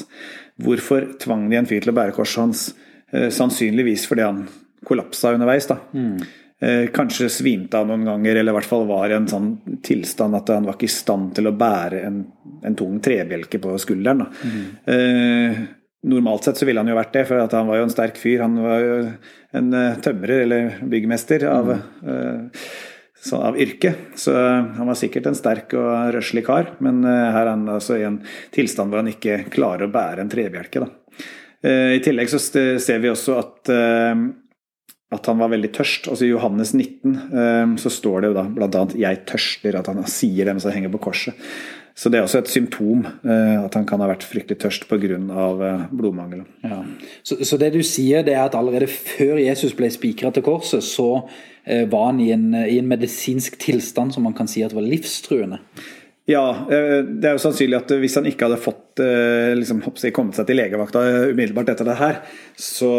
Hvorfor 0.62 1.14
tvang 1.22 1.48
de 1.52 1.60
en 1.60 1.70
fyr 1.70 1.84
til 1.84 1.94
å 1.94 1.98
bære 1.98 2.16
korset 2.18 2.44
hans? 2.44 2.66
Uh, 3.14 3.30
sannsynligvis 3.34 4.08
fordi 4.10 4.28
han 4.28 4.46
kollapsa 4.86 5.34
underveis. 5.34 5.68
da. 5.72 5.80
Mm. 5.94 6.20
Eh, 6.60 6.88
kanskje 6.88 7.30
svimte 7.30 7.78
han 7.78 7.90
noen 7.92 8.06
ganger, 8.08 8.38
eller 8.40 8.54
i 8.54 8.56
hvert 8.56 8.70
fall 8.70 8.86
var 8.88 9.12
i 9.12 9.16
en 9.18 9.28
sånn 9.28 9.50
tilstand 9.84 10.38
at 10.38 10.54
han 10.54 10.68
var 10.68 10.78
ikke 10.78 10.88
i 10.88 10.94
stand 10.94 11.34
til 11.36 11.50
å 11.50 11.56
bære 11.58 12.00
en, 12.08 12.22
en 12.64 12.78
tung 12.80 13.02
trebjelke 13.04 13.60
på 13.62 13.74
skulderen. 13.82 14.24
Mm. 14.40 14.62
Eh, 14.94 15.60
normalt 16.08 16.48
sett 16.48 16.62
så 16.62 16.68
ville 16.70 16.80
han 16.80 16.90
jo 16.90 16.96
vært 16.96 17.12
det, 17.18 17.26
for 17.28 17.44
han 17.44 17.70
var 17.70 17.82
jo 17.82 17.88
en 17.90 17.92
sterk 17.92 18.18
fyr. 18.22 18.46
Han 18.46 18.56
var 18.64 18.86
jo 18.86 18.98
en 19.60 19.70
tømrer 20.06 20.46
eller 20.46 20.78
byggmester 20.86 21.44
av, 21.50 21.72
mm. 21.74 22.08
uh, 22.08 22.66
så, 23.26 23.42
av 23.50 23.58
yrke. 23.60 23.94
Så 24.20 24.36
han 24.36 24.86
var 24.86 25.00
sikkert 25.00 25.32
en 25.32 25.38
sterk 25.38 25.74
og 25.78 26.14
røslig 26.16 26.46
kar, 26.46 26.76
men 26.86 27.02
uh, 27.08 27.32
her 27.34 27.44
er 27.44 27.54
han 27.56 27.68
altså 27.78 28.00
i 28.00 28.06
en 28.08 28.22
tilstand 28.56 28.94
hvor 28.94 29.02
han 29.02 29.12
ikke 29.14 29.44
klarer 29.54 29.88
å 29.88 29.94
bære 29.94 30.26
en 30.26 30.32
trebjelke. 30.32 30.88
I 31.66 31.98
tillegg 32.06 32.30
så 32.30 32.38
ser 32.38 33.00
vi 33.02 33.10
også 33.10 33.40
at 33.40 33.70
at 35.16 35.30
han 35.30 35.40
var 35.40 35.52
veldig 35.54 35.72
tørst. 35.76 36.10
Altså 36.10 36.26
I 36.26 36.32
Johannes 36.32 36.74
19 36.74 37.16
ehm, 37.38 37.76
så 37.82 37.92
står 37.94 38.24
det 38.24 38.32
jo 38.32 38.38
da 38.38 38.46
bl.a. 38.50 38.84
'jeg 38.96 39.22
tørster', 39.30 39.80
at 39.80 39.90
han 39.92 40.02
sier 40.10 40.46
det 40.46 40.56
mens 40.56 40.66
han 40.68 40.76
henger 40.76 40.94
på 40.96 41.04
korset. 41.10 41.38
Så 41.96 42.12
det 42.12 42.20
er 42.20 42.26
også 42.26 42.42
et 42.42 42.52
symptom, 42.52 43.06
eh, 43.24 43.56
at 43.56 43.76
han 43.78 43.86
kan 43.88 44.02
ha 44.04 44.10
vært 44.10 44.26
fryktelig 44.28 44.60
tørst 44.60 44.84
pga. 44.90 45.16
Eh, 45.16 45.84
blodmangel. 45.96 46.44
Ja. 46.66 46.82
Så, 47.24 47.40
så, 47.48 47.58
det 47.62 47.72
du 47.72 47.82
sier, 47.88 48.26
det 48.28 48.36
er 48.36 48.44
at 48.50 48.58
allerede 48.60 48.90
før 48.92 49.40
Jesus 49.40 49.76
ble 49.78 49.88
spikra 49.94 50.34
til 50.36 50.44
korset, 50.44 50.84
så 50.84 51.24
eh, 51.64 51.86
var 51.88 52.10
han 52.12 52.20
i 52.20 52.34
en, 52.36 52.50
i 52.66 52.82
en 52.82 52.90
medisinsk 52.92 53.56
tilstand 53.64 54.12
som 54.12 54.28
man 54.28 54.36
kan 54.36 54.52
si 54.52 54.66
at 54.66 54.76
var 54.76 54.84
livstruende? 54.84 55.62
Ja, 56.26 56.66
det 56.66 57.28
er 57.30 57.36
jo 57.36 57.42
sannsynlig 57.44 57.78
at 57.78 57.92
hvis 58.02 58.16
han 58.18 58.26
ikke 58.26 58.48
hadde 58.48 58.58
fått 58.58 58.98
liksom, 58.98 59.84
kommet 60.10 60.34
seg 60.34 60.48
til 60.50 60.58
legevakta 60.58 61.04
umiddelbart 61.30 61.70
etter 61.70 61.86
det 61.86 62.00
her, 62.00 62.16
så, 62.58 62.90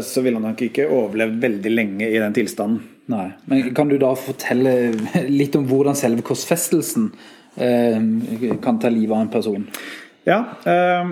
så 0.00 0.22
ville 0.24 0.40
han 0.40 0.46
nok 0.48 0.62
ikke 0.64 0.86
overlevd 0.88 1.42
veldig 1.42 1.72
lenge 1.74 2.08
i 2.08 2.16
den 2.16 2.38
tilstanden. 2.38 2.80
Nei, 3.12 3.26
men 3.52 3.74
Kan 3.76 3.92
du 3.92 3.98
da 4.00 4.14
fortelle 4.16 4.94
litt 5.28 5.60
om 5.60 5.68
hvordan 5.68 5.98
selve 5.98 6.24
korsfestelsen 6.24 7.10
kan 7.56 8.78
ta 8.80 8.92
livet 8.92 9.14
av 9.16 9.24
en 9.24 9.32
person? 9.32 9.66
Ja, 10.28 10.44
eh, 10.64 11.10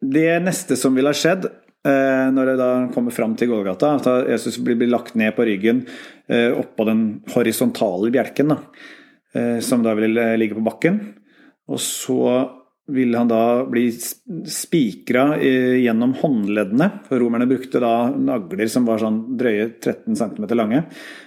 det 0.00 0.40
neste 0.44 0.76
som 0.76 0.94
ville 0.96 1.12
ha 1.12 1.16
skjedd 1.16 1.46
eh, 1.46 2.28
når 2.32 2.52
det 2.52 2.56
da 2.60 2.70
kommer 2.94 3.14
fram 3.14 3.34
til 3.38 3.50
Golgata, 3.52 3.94
at 3.98 4.30
Jesus 4.30 4.60
blir, 4.64 4.80
lagt 4.88 5.16
ned 5.18 5.34
på 5.36 5.46
ryggen 5.48 5.84
eh, 6.28 6.50
oppå 6.56 6.86
den 6.88 7.04
horisontale 7.34 8.12
bjelken. 8.14 8.54
da 8.54 8.62
Eh, 9.30 9.60
som 9.62 9.84
da 9.84 9.94
vil 9.94 10.16
ligge 10.40 10.56
på 10.58 10.64
bakken. 10.66 10.96
Og 11.70 11.78
så 11.78 12.24
vil 12.90 13.14
han 13.14 13.28
da 13.30 13.62
bli 13.70 13.84
spikra 13.94 15.36
gjennom 15.38 16.16
håndleddene. 16.18 16.88
For 17.06 17.22
romerne 17.22 17.46
brukte 17.46 17.78
da 17.78 18.10
nagler 18.10 18.66
som 18.72 18.88
var 18.88 18.98
sånn 18.98 19.20
drøye 19.38 19.68
13 19.76 20.18
cm 20.18 20.48
lange. 20.58 20.80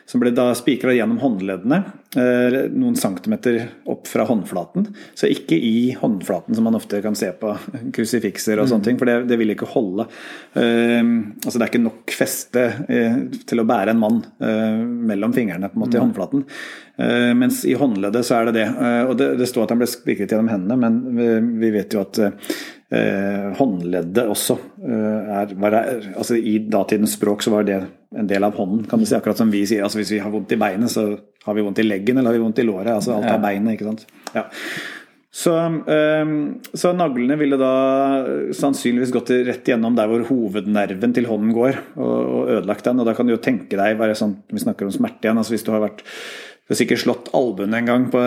Som 0.10 0.24
ble 0.24 0.33
da 0.36 0.50
spikra 0.57 0.93
gjennom 0.95 1.22
håndleddene 1.22 1.79
eh, 2.19 2.57
noen 2.74 2.98
centimeter 3.00 3.60
opp 3.89 4.10
fra 4.12 4.25
håndflaten. 4.27 4.89
Så 5.15 5.29
ikke 5.31 5.55
i 5.55 5.93
håndflaten, 6.00 6.55
som 6.57 6.67
man 6.67 6.77
ofte 6.79 7.01
kan 7.03 7.15
se 7.17 7.31
på 7.39 7.53
krusifikser 7.95 8.60
og 8.60 8.69
sånne 8.72 8.89
ting, 8.89 9.00
for 9.00 9.10
det, 9.10 9.22
det 9.31 9.39
vil 9.39 9.55
ikke 9.55 9.72
holde. 9.74 10.07
Uh, 10.57 11.01
altså 11.43 11.57
det 11.57 11.65
er 11.65 11.72
ikke 11.72 11.86
nok 11.86 12.15
feste 12.15 12.65
uh, 12.83 13.22
til 13.48 13.63
å 13.63 13.67
bære 13.67 13.93
en 13.93 14.01
mann 14.03 14.19
mellom 14.43 15.33
fingrene 15.36 15.69
på 15.72 15.77
en 15.77 15.83
måte 15.86 15.98
i 15.98 16.01
håndflaten. 16.03 16.43
Uh, 17.00 17.33
mens 17.33 17.63
i 17.65 17.74
håndleddet 17.74 18.25
så 18.25 18.38
er 18.38 18.50
det 18.50 18.60
det. 18.60 18.67
Uh, 18.77 19.03
og 19.10 19.15
det, 19.17 19.31
det, 19.39 19.50
står 19.50 19.65
at 19.65 19.74
han 19.74 19.81
ble 19.81 19.89
spikret 19.89 20.29
gjennom 20.29 20.51
hendene, 20.51 20.77
men 20.77 21.00
vi, 21.17 21.29
vi 21.63 21.72
vet 21.74 21.95
jo 21.95 22.03
at 22.03 22.19
uh, 22.22 23.48
håndleddet 23.57 24.29
også 24.29 24.60
er 24.83 25.53
var, 25.57 25.77
altså 26.13 26.36
I 26.38 26.60
datidens 26.69 27.15
språk 27.17 27.41
så 27.41 27.55
var 27.55 27.65
det 27.65 27.79
en 28.20 28.29
del 28.29 28.46
av 28.46 28.58
hånden, 28.58 28.86
kan 28.89 29.01
du 29.01 29.08
si. 29.08 29.15
Akkurat 29.17 29.39
som 29.39 29.51
vi 29.53 29.63
sier 29.70 29.86
altså 29.86 30.01
hvis 30.01 30.15
vi 30.15 30.24
har 30.24 30.34
vondt 30.34 30.51
i 30.53 30.60
beinet, 30.60 30.91
så 30.93 31.05
har 31.46 31.58
vi 31.58 31.63
vondt 31.65 31.82
i 31.82 31.88
leggen 31.88 32.17
eller 32.17 32.32
har 32.32 32.39
vi 32.39 32.43
vondt 32.43 32.62
i 32.62 32.67
låret. 32.67 32.91
altså 32.96 33.17
Alt 33.17 33.32
er 33.32 33.41
beinet, 33.43 33.75
ikke 33.75 33.89
sant. 33.89 34.05
Ja. 34.36 34.46
Så, 35.34 35.50
så, 36.77 36.91
naglene 36.93 37.36
ville 37.39 37.58
da 37.58 37.72
sannsynligvis 38.53 39.13
gått 39.15 39.32
rett 39.48 39.65
gjennom 39.65 39.96
der 39.98 40.12
hvor 40.12 40.22
hovednerven 40.27 41.15
til 41.15 41.25
hånden 41.25 41.55
går, 41.55 41.79
og, 41.98 42.12
og 42.22 42.51
ødelagt 42.60 42.86
den. 42.86 43.01
Og 43.01 43.10
da 43.10 43.15
kan 43.17 43.25
du 43.25 43.34
jo 43.34 43.41
tenke 43.41 43.79
deg, 43.79 43.98
bare 43.98 44.17
sånn, 44.17 44.36
vi 44.53 44.62
snakker 44.62 44.86
om 44.86 44.93
smerte 44.93 45.25
igjen, 45.25 45.41
altså 45.41 45.55
hvis 45.55 45.65
du 45.65 45.72
har 45.74 45.82
vært 45.88 46.05
du 46.63 46.72
har 46.72 46.77
sikkert 46.79 47.01
slått 47.01 47.25
albuen 47.36 47.74
en 47.75 47.88
gang 47.89 48.05
på, 48.12 48.20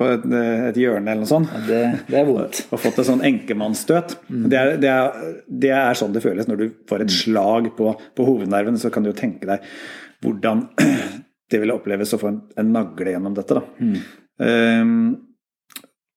på 0.00 0.06
et, 0.10 0.24
et, 0.34 0.78
hjørne 0.82 1.12
eller 1.12 1.22
noe 1.22 1.30
sånt. 1.30 1.52
Ja, 1.54 1.60
det, 1.62 1.82
det, 2.08 2.16
er 2.18 2.26
vondt. 2.26 2.64
Og 2.74 2.80
fått 2.82 2.98
et 2.98 3.06
sånn 3.06 3.22
enkemannsstøt. 3.22 4.16
Mm. 4.26 4.48
Det, 4.50 4.62
det, 4.82 4.94
det, 5.46 5.70
er, 5.70 5.98
sånn 5.98 6.16
det 6.16 6.24
føles 6.24 6.50
når 6.50 6.58
du 6.58 6.66
får 6.90 7.04
et 7.04 7.14
slag 7.14 7.70
på, 7.78 7.92
på, 8.18 8.26
hovednerven. 8.26 8.80
Så 8.82 8.90
kan 8.90 9.06
du 9.06 9.12
jo 9.12 9.20
tenke 9.20 9.46
deg 9.46 9.62
hvordan 10.26 10.64
det 11.54 11.62
ville 11.62 11.78
oppleves 11.78 12.16
å 12.16 12.18
få 12.18 12.32
en, 12.32 12.40
en 12.58 12.74
nagle 12.74 13.14
gjennom 13.14 13.38
dette. 13.38 13.62
Mm. 13.78 13.96
Um, 14.42 14.98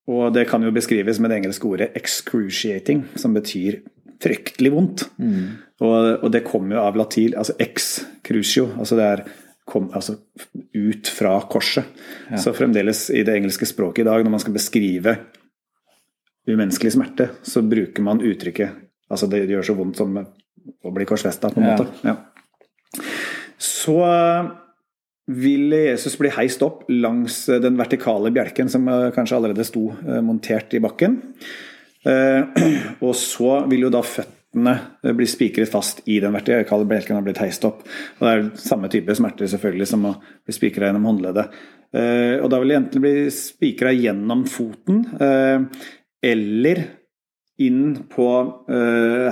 og 0.09 0.33
det 0.33 0.47
kan 0.49 0.65
jo 0.65 0.73
beskrives 0.73 1.21
med 1.21 1.29
det 1.29 1.43
engelske 1.43 1.69
ordet 1.69 1.91
'excruciating', 1.93 3.05
som 3.21 3.37
betyr 3.37 3.83
fryktelig 4.21 4.73
vondt. 4.73 5.05
Mm. 5.21 5.61
Og, 5.81 5.93
og, 6.23 6.27
det 6.33 6.43
kommer 6.45 6.77
jo 6.77 6.83
av 6.89 6.97
latil, 6.97 7.37
altså 7.37 7.53
ex 7.61 7.93
crucio, 8.25 8.67
altså 8.77 8.97
det 8.97 9.05
er 9.07 9.23
kom, 9.71 9.89
altså, 9.95 10.17
ut 10.75 11.11
fra 11.11 11.37
korset. 11.51 11.87
Ja. 12.29 12.39
Så 12.41 12.53
fremdeles 12.55 13.07
i 13.13 13.23
det 13.27 13.37
engelske 13.39 13.67
språket 13.69 14.03
i 14.03 14.09
dag, 14.09 14.23
når 14.25 14.35
man 14.35 14.43
skal 14.43 14.55
beskrive 14.55 15.15
umenneskelig 16.49 16.95
smerte, 16.95 17.29
så 17.45 17.63
bruker 17.63 18.03
man 18.05 18.23
uttrykket 18.25 18.87
Altså 19.11 19.27
det 19.27 19.41
gjør 19.51 19.65
så 19.67 19.73
vondt 19.75 19.97
som 19.99 20.13
å 20.15 20.91
bli 20.95 21.03
korsfesta, 21.03 21.49
på 21.51 21.59
en 21.59 21.65
ja. 21.67 21.71
måte. 21.75 21.89
Ja. 22.07 22.13
Så 23.59 23.97
vil 25.27 25.75
Jesus 25.75 26.15
bli 26.15 26.31
heist 26.31 26.63
opp 26.63 26.85
langs 26.87 27.43
den 27.61 27.75
vertikale 27.75 28.31
bjelken 28.31 28.71
som 28.71 28.87
eh, 28.87 29.09
kanskje 29.11 29.35
allerede 29.35 29.65
sto 29.67 29.89
eh, 29.91 30.21
montert 30.23 30.71
i 30.77 30.79
bakken. 30.79 31.19
Eh, 32.07 32.63
og 33.05 33.11
så 33.19 33.65
vil 33.71 33.89
jo 33.89 33.91
da 33.93 33.99
født 34.05 34.37
smertene 34.51 35.13
blir 35.15 35.27
spikret 35.27 35.69
fast 35.71 36.01
i 36.05 36.19
den 36.19 36.33
vertikale 36.33 36.85
bjelken 36.85 37.17
og 37.17 37.23
blitt 37.25 37.39
heist 37.39 37.63
opp. 37.65 37.83
Og 38.19 38.25
Det 38.25 38.31
er 38.31 38.49
samme 38.59 38.89
type 38.89 39.15
smerter 39.15 39.47
selvfølgelig 39.47 39.87
som 39.87 40.05
å 40.05 40.15
bli 40.45 40.53
spikra 40.53 40.87
gjennom 40.87 41.05
håndleddet. 41.05 41.51
Eh, 41.93 42.39
og 42.41 42.49
da 42.49 42.59
vil 42.59 42.69
det 42.69 42.77
enten 42.77 43.01
bli 43.01 43.29
spikra 43.31 43.91
gjennom 43.91 44.45
foten 44.45 45.05
eh, 45.19 45.61
eller 46.23 46.83
inn 47.61 48.07
på 48.09 48.27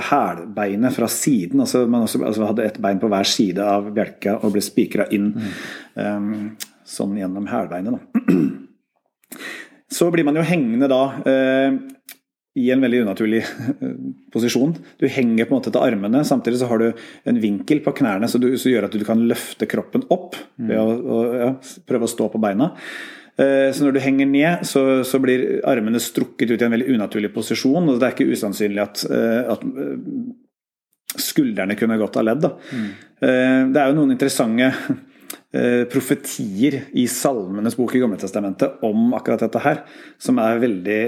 hælbeinet 0.06 0.94
fra 0.94 1.08
siden. 1.10 1.64
Altså 1.64 1.88
man 1.90 2.04
også, 2.06 2.20
altså 2.22 2.46
hadde 2.46 2.66
ett 2.68 2.78
bein 2.78 3.00
på 3.02 3.10
hver 3.10 3.26
side 3.26 3.64
av 3.64 3.88
bjelka 3.96 4.36
og 4.44 4.54
ble 4.54 4.62
spikra 4.62 5.08
inn 5.10 5.32
mm. 5.34 6.44
sånn 6.86 7.16
gjennom 7.18 7.48
hælbeinet. 7.50 7.98
Så 9.98 10.12
blir 10.14 10.28
man 10.28 10.38
jo 10.38 10.46
hengende 10.46 10.92
da 10.92 11.02
i 12.60 12.70
en 12.74 12.82
veldig 12.84 13.04
unaturlig 13.06 13.42
eh, 13.44 13.94
posisjon. 14.34 14.74
Du 15.00 15.08
henger 15.08 15.48
på 15.48 15.54
en 15.54 15.62
måte 15.62 15.74
til 15.74 15.84
armene, 15.84 16.24
samtidig 16.28 16.62
så 16.62 16.70
har 16.72 16.82
du 16.82 16.89
en 17.30 17.39
vinkel 17.42 17.84
på 17.86 17.94
knærne 18.01 18.30
som 18.32 18.44
gjør 18.44 18.89
at 18.89 18.98
du 18.98 19.06
kan 19.08 19.24
løfte 19.30 19.70
kroppen 19.70 20.06
opp 20.13 20.38
ved 20.58 20.78
å, 20.80 20.89
å 20.89 21.22
ja, 21.39 21.50
prøve 21.88 22.08
å 22.08 22.12
stå 22.12 22.30
på 22.34 22.42
beina. 22.44 22.72
Eh, 23.39 23.70
så 23.75 23.86
når 23.86 23.96
du 23.96 24.04
henger 24.04 24.30
ned, 24.30 24.68
så, 24.68 24.86
så, 25.08 25.22
blir 25.24 25.62
armene 25.68 26.01
strukket 26.04 26.51
ut 26.51 26.60
i 26.60 26.68
en 26.68 26.75
veldig 26.75 26.96
unaturlig 26.98 27.34
posisjon. 27.36 27.88
og 27.88 28.00
Det 28.00 28.10
er 28.10 28.18
ikke 28.18 28.32
usannsynlig 28.34 28.84
at, 28.84 29.06
eh, 29.08 29.54
at 29.56 31.20
skuldrene 31.20 31.78
kunne 31.80 32.00
gått 32.01 32.20
av 32.20 32.28
ledd. 32.28 32.50
Mm. 32.70 32.89
Det 33.20 33.80
er 33.82 33.89
jo 33.89 33.96
noen 33.98 34.13
interessante 34.13 34.70
profetier 35.89 36.75
i 37.01 37.04
Salmenes 37.10 37.74
bok 37.75 37.96
i 37.98 38.00
Gamletestamentet 38.00 38.84
om 38.86 39.16
akkurat 39.18 39.42
dette 39.42 39.62
her, 39.63 39.82
som 40.22 40.38
er 40.39 40.62
veldig 40.62 41.00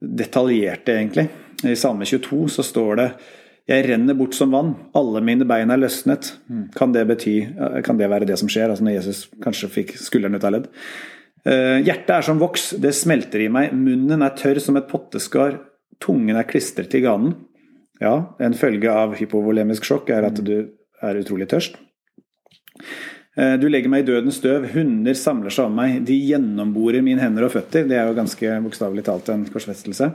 detaljerte, 0.00 0.94
egentlig. 0.96 1.28
I 1.64 1.76
Salme 1.78 2.04
22 2.04 2.46
så 2.52 2.64
står 2.66 2.96
det 3.00 3.10
jeg 3.66 3.82
renner 3.88 4.14
bort 4.14 4.36
som 4.38 4.52
vann, 4.54 4.76
alle 4.94 5.20
mine 5.26 5.46
bein 5.48 5.72
er 5.74 5.80
løsnet. 5.80 6.36
Kan 6.76 6.92
det 6.94 7.02
bety, 7.08 7.34
kan 7.82 7.98
det 7.98 8.06
være 8.12 8.28
det 8.28 8.36
som 8.38 8.50
skjer, 8.50 8.70
altså 8.70 8.86
når 8.86 9.00
Jesus 9.00 9.24
kanskje 9.42 9.72
fikk 9.80 9.96
skulderen 9.98 10.38
ut 10.38 10.46
av 10.46 10.54
ledd? 10.54 10.68
Eh, 11.46 11.80
hjertet 11.82 12.12
er 12.14 12.26
som 12.28 12.38
voks, 12.38 12.68
det 12.82 12.94
smelter 12.94 13.42
i 13.42 13.48
meg, 13.50 13.74
munnen 13.74 14.22
er 14.22 14.36
tørr 14.38 14.60
som 14.62 14.78
et 14.78 14.86
potteskar, 14.90 15.58
tungen 16.02 16.38
er 16.38 16.46
klistret 16.46 16.92
til 16.94 17.02
ganen. 17.08 17.34
Ja, 17.98 18.36
en 18.38 18.54
følge 18.54 18.92
av 18.92 19.16
hypovolemisk 19.18 19.86
sjokk 19.88 20.14
er 20.14 20.28
at 20.28 20.38
du 20.46 20.56
er 21.02 21.18
utrolig 21.18 21.48
tørst. 21.50 21.78
Eh, 23.36 23.54
du 23.60 23.66
legger 23.68 23.92
meg 23.92 24.04
i 24.04 24.08
dødens 24.08 24.38
støv, 24.40 24.64
hunder 24.72 25.16
samler 25.18 25.52
seg 25.52 25.68
om 25.68 25.76
meg, 25.76 25.98
de 26.08 26.16
gjennomborer 26.30 27.04
mine 27.04 27.20
hender 27.20 27.44
og 27.46 27.52
føtter. 27.52 27.84
Det 27.88 27.98
er 27.98 28.08
jo 28.08 28.16
ganske 28.16 28.60
bokstavelig 28.64 29.04
talt 29.06 29.28
en 29.32 29.44
korsfestelse. 29.52 30.10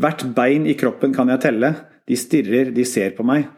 Hvert 0.00 0.22
bein 0.36 0.68
i 0.70 0.76
kroppen 0.78 1.14
kan 1.14 1.30
jeg 1.32 1.42
telle, 1.42 1.72
de 2.06 2.18
stirrer, 2.18 2.70
de 2.74 2.84
ser 2.86 3.14
på 3.16 3.26
meg. 3.26 3.48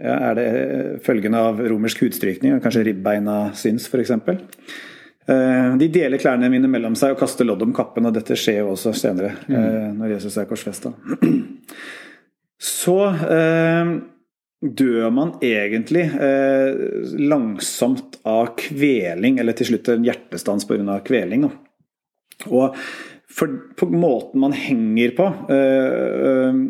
Er 0.00 0.32
det 0.38 0.46
følgende 0.48 1.02
følgen 1.04 1.34
av 1.36 1.58
romersk 1.68 2.06
hudstrykning, 2.06 2.56
kanskje 2.64 2.86
ribbeina 2.86 3.50
syns 3.56 3.84
f.eks.? 3.90 4.14
Eh, 5.28 5.76
de 5.82 5.88
deler 5.92 6.20
klærne 6.22 6.48
mine 6.52 6.70
mellom 6.72 6.96
seg 6.96 7.12
og 7.12 7.20
kaster 7.20 7.44
lodd 7.44 7.66
om 7.66 7.74
kappen, 7.76 8.08
og 8.08 8.16
dette 8.16 8.38
skjer 8.40 8.62
jo 8.62 8.72
også 8.72 8.94
senere, 8.96 9.34
mm. 9.50 9.98
når 10.00 10.14
Jesus 10.16 10.38
er 10.40 10.48
korsfesta. 10.48 10.94
Så 12.60 12.96
dør 14.60 15.08
man 15.14 15.32
egentlig 15.44 16.04
eh, 16.20 16.80
langsomt 17.16 18.18
av 18.28 18.52
kveling, 18.60 19.38
eller 19.40 19.56
til 19.56 19.72
slutt 19.72 19.88
en 19.88 20.04
hjertestans 20.04 20.68
pga. 20.68 20.98
kveling. 21.06 21.46
Da. 21.46 21.52
Og 22.50 22.76
for, 23.30 23.56
på 23.78 23.88
måten 23.92 24.42
man 24.42 24.56
henger 24.56 25.16
på, 25.16 25.30
eh, 25.54 25.96
eh, 26.28 26.62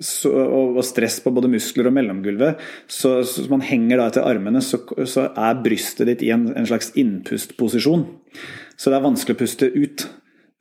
så, 0.00 0.32
og, 0.32 0.78
stress 0.88 1.18
på 1.20 1.32
både 1.36 1.50
muskler 1.52 1.90
og 1.90 1.94
mellomgulvet, 1.94 2.60
så, 2.88 3.18
så 3.28 3.44
man 3.52 3.62
henger 3.66 4.00
da 4.00 4.06
etter 4.08 4.26
armene, 4.26 4.62
så, 4.64 4.80
så 5.04 5.28
er 5.28 5.60
brystet 5.60 6.08
ditt 6.08 6.24
i 6.24 6.32
en, 6.32 6.48
en, 6.56 6.66
slags 6.66 6.94
innpustposisjon. 6.98 8.06
Så 8.80 8.90
det 8.90 8.96
er 8.96 9.04
vanskelig 9.04 9.36
å 9.36 9.42
puste 9.42 9.68
ut. 9.68 10.06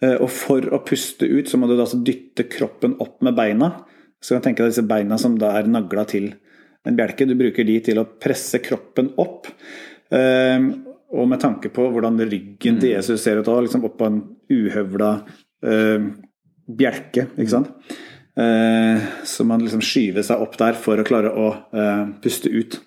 Eh, 0.04 0.18
og 0.20 0.28
for 0.36 0.68
å 0.76 0.82
puste 0.86 1.26
ut, 1.26 1.48
så 1.50 1.58
må 1.58 1.72
du 1.72 1.78
da 1.80 1.88
dytte 2.04 2.46
kroppen 2.52 3.00
opp 3.00 3.24
med 3.26 3.40
beina. 3.40 3.72
Så 4.20 4.36
kan 4.36 4.42
du 4.42 4.48
tenke 4.50 4.64
deg 4.64 4.74
disse 4.74 4.88
beina 4.88 5.18
som 5.22 5.38
da 5.40 5.54
er 5.58 5.70
nagla 5.72 6.06
til 6.10 6.34
en 6.88 6.98
bjelke. 6.98 7.28
Du 7.28 7.36
bruker 7.40 7.68
de 7.68 7.78
til 7.84 8.02
å 8.02 8.08
presse 8.20 8.62
kroppen 8.64 9.14
opp. 9.22 9.48
Ehm, 10.16 10.70
og 11.10 11.26
med 11.30 11.42
tanke 11.42 11.72
på 11.74 11.88
hvordan 11.90 12.20
ryggen 12.30 12.78
til 12.82 12.94
Jesus 12.94 13.24
ser 13.24 13.40
ut 13.40 13.48
da, 13.48 13.58
liksom 13.64 13.88
opp 13.88 13.98
på 14.00 14.10
en 14.10 14.20
uhøvla 14.52 15.14
ehm, 15.66 16.12
bjelke, 16.80 17.30
ikke 17.34 17.54
sant. 17.54 17.72
Ehm, 18.40 19.02
så 19.26 19.48
man 19.48 19.64
liksom 19.64 19.84
skyver 19.86 20.26
seg 20.26 20.44
opp 20.44 20.60
der 20.60 20.78
for 20.80 21.00
å 21.00 21.08
klare 21.08 21.34
å 21.34 21.50
eh, 21.74 22.06
puste 22.24 22.52
ut. 22.54 22.80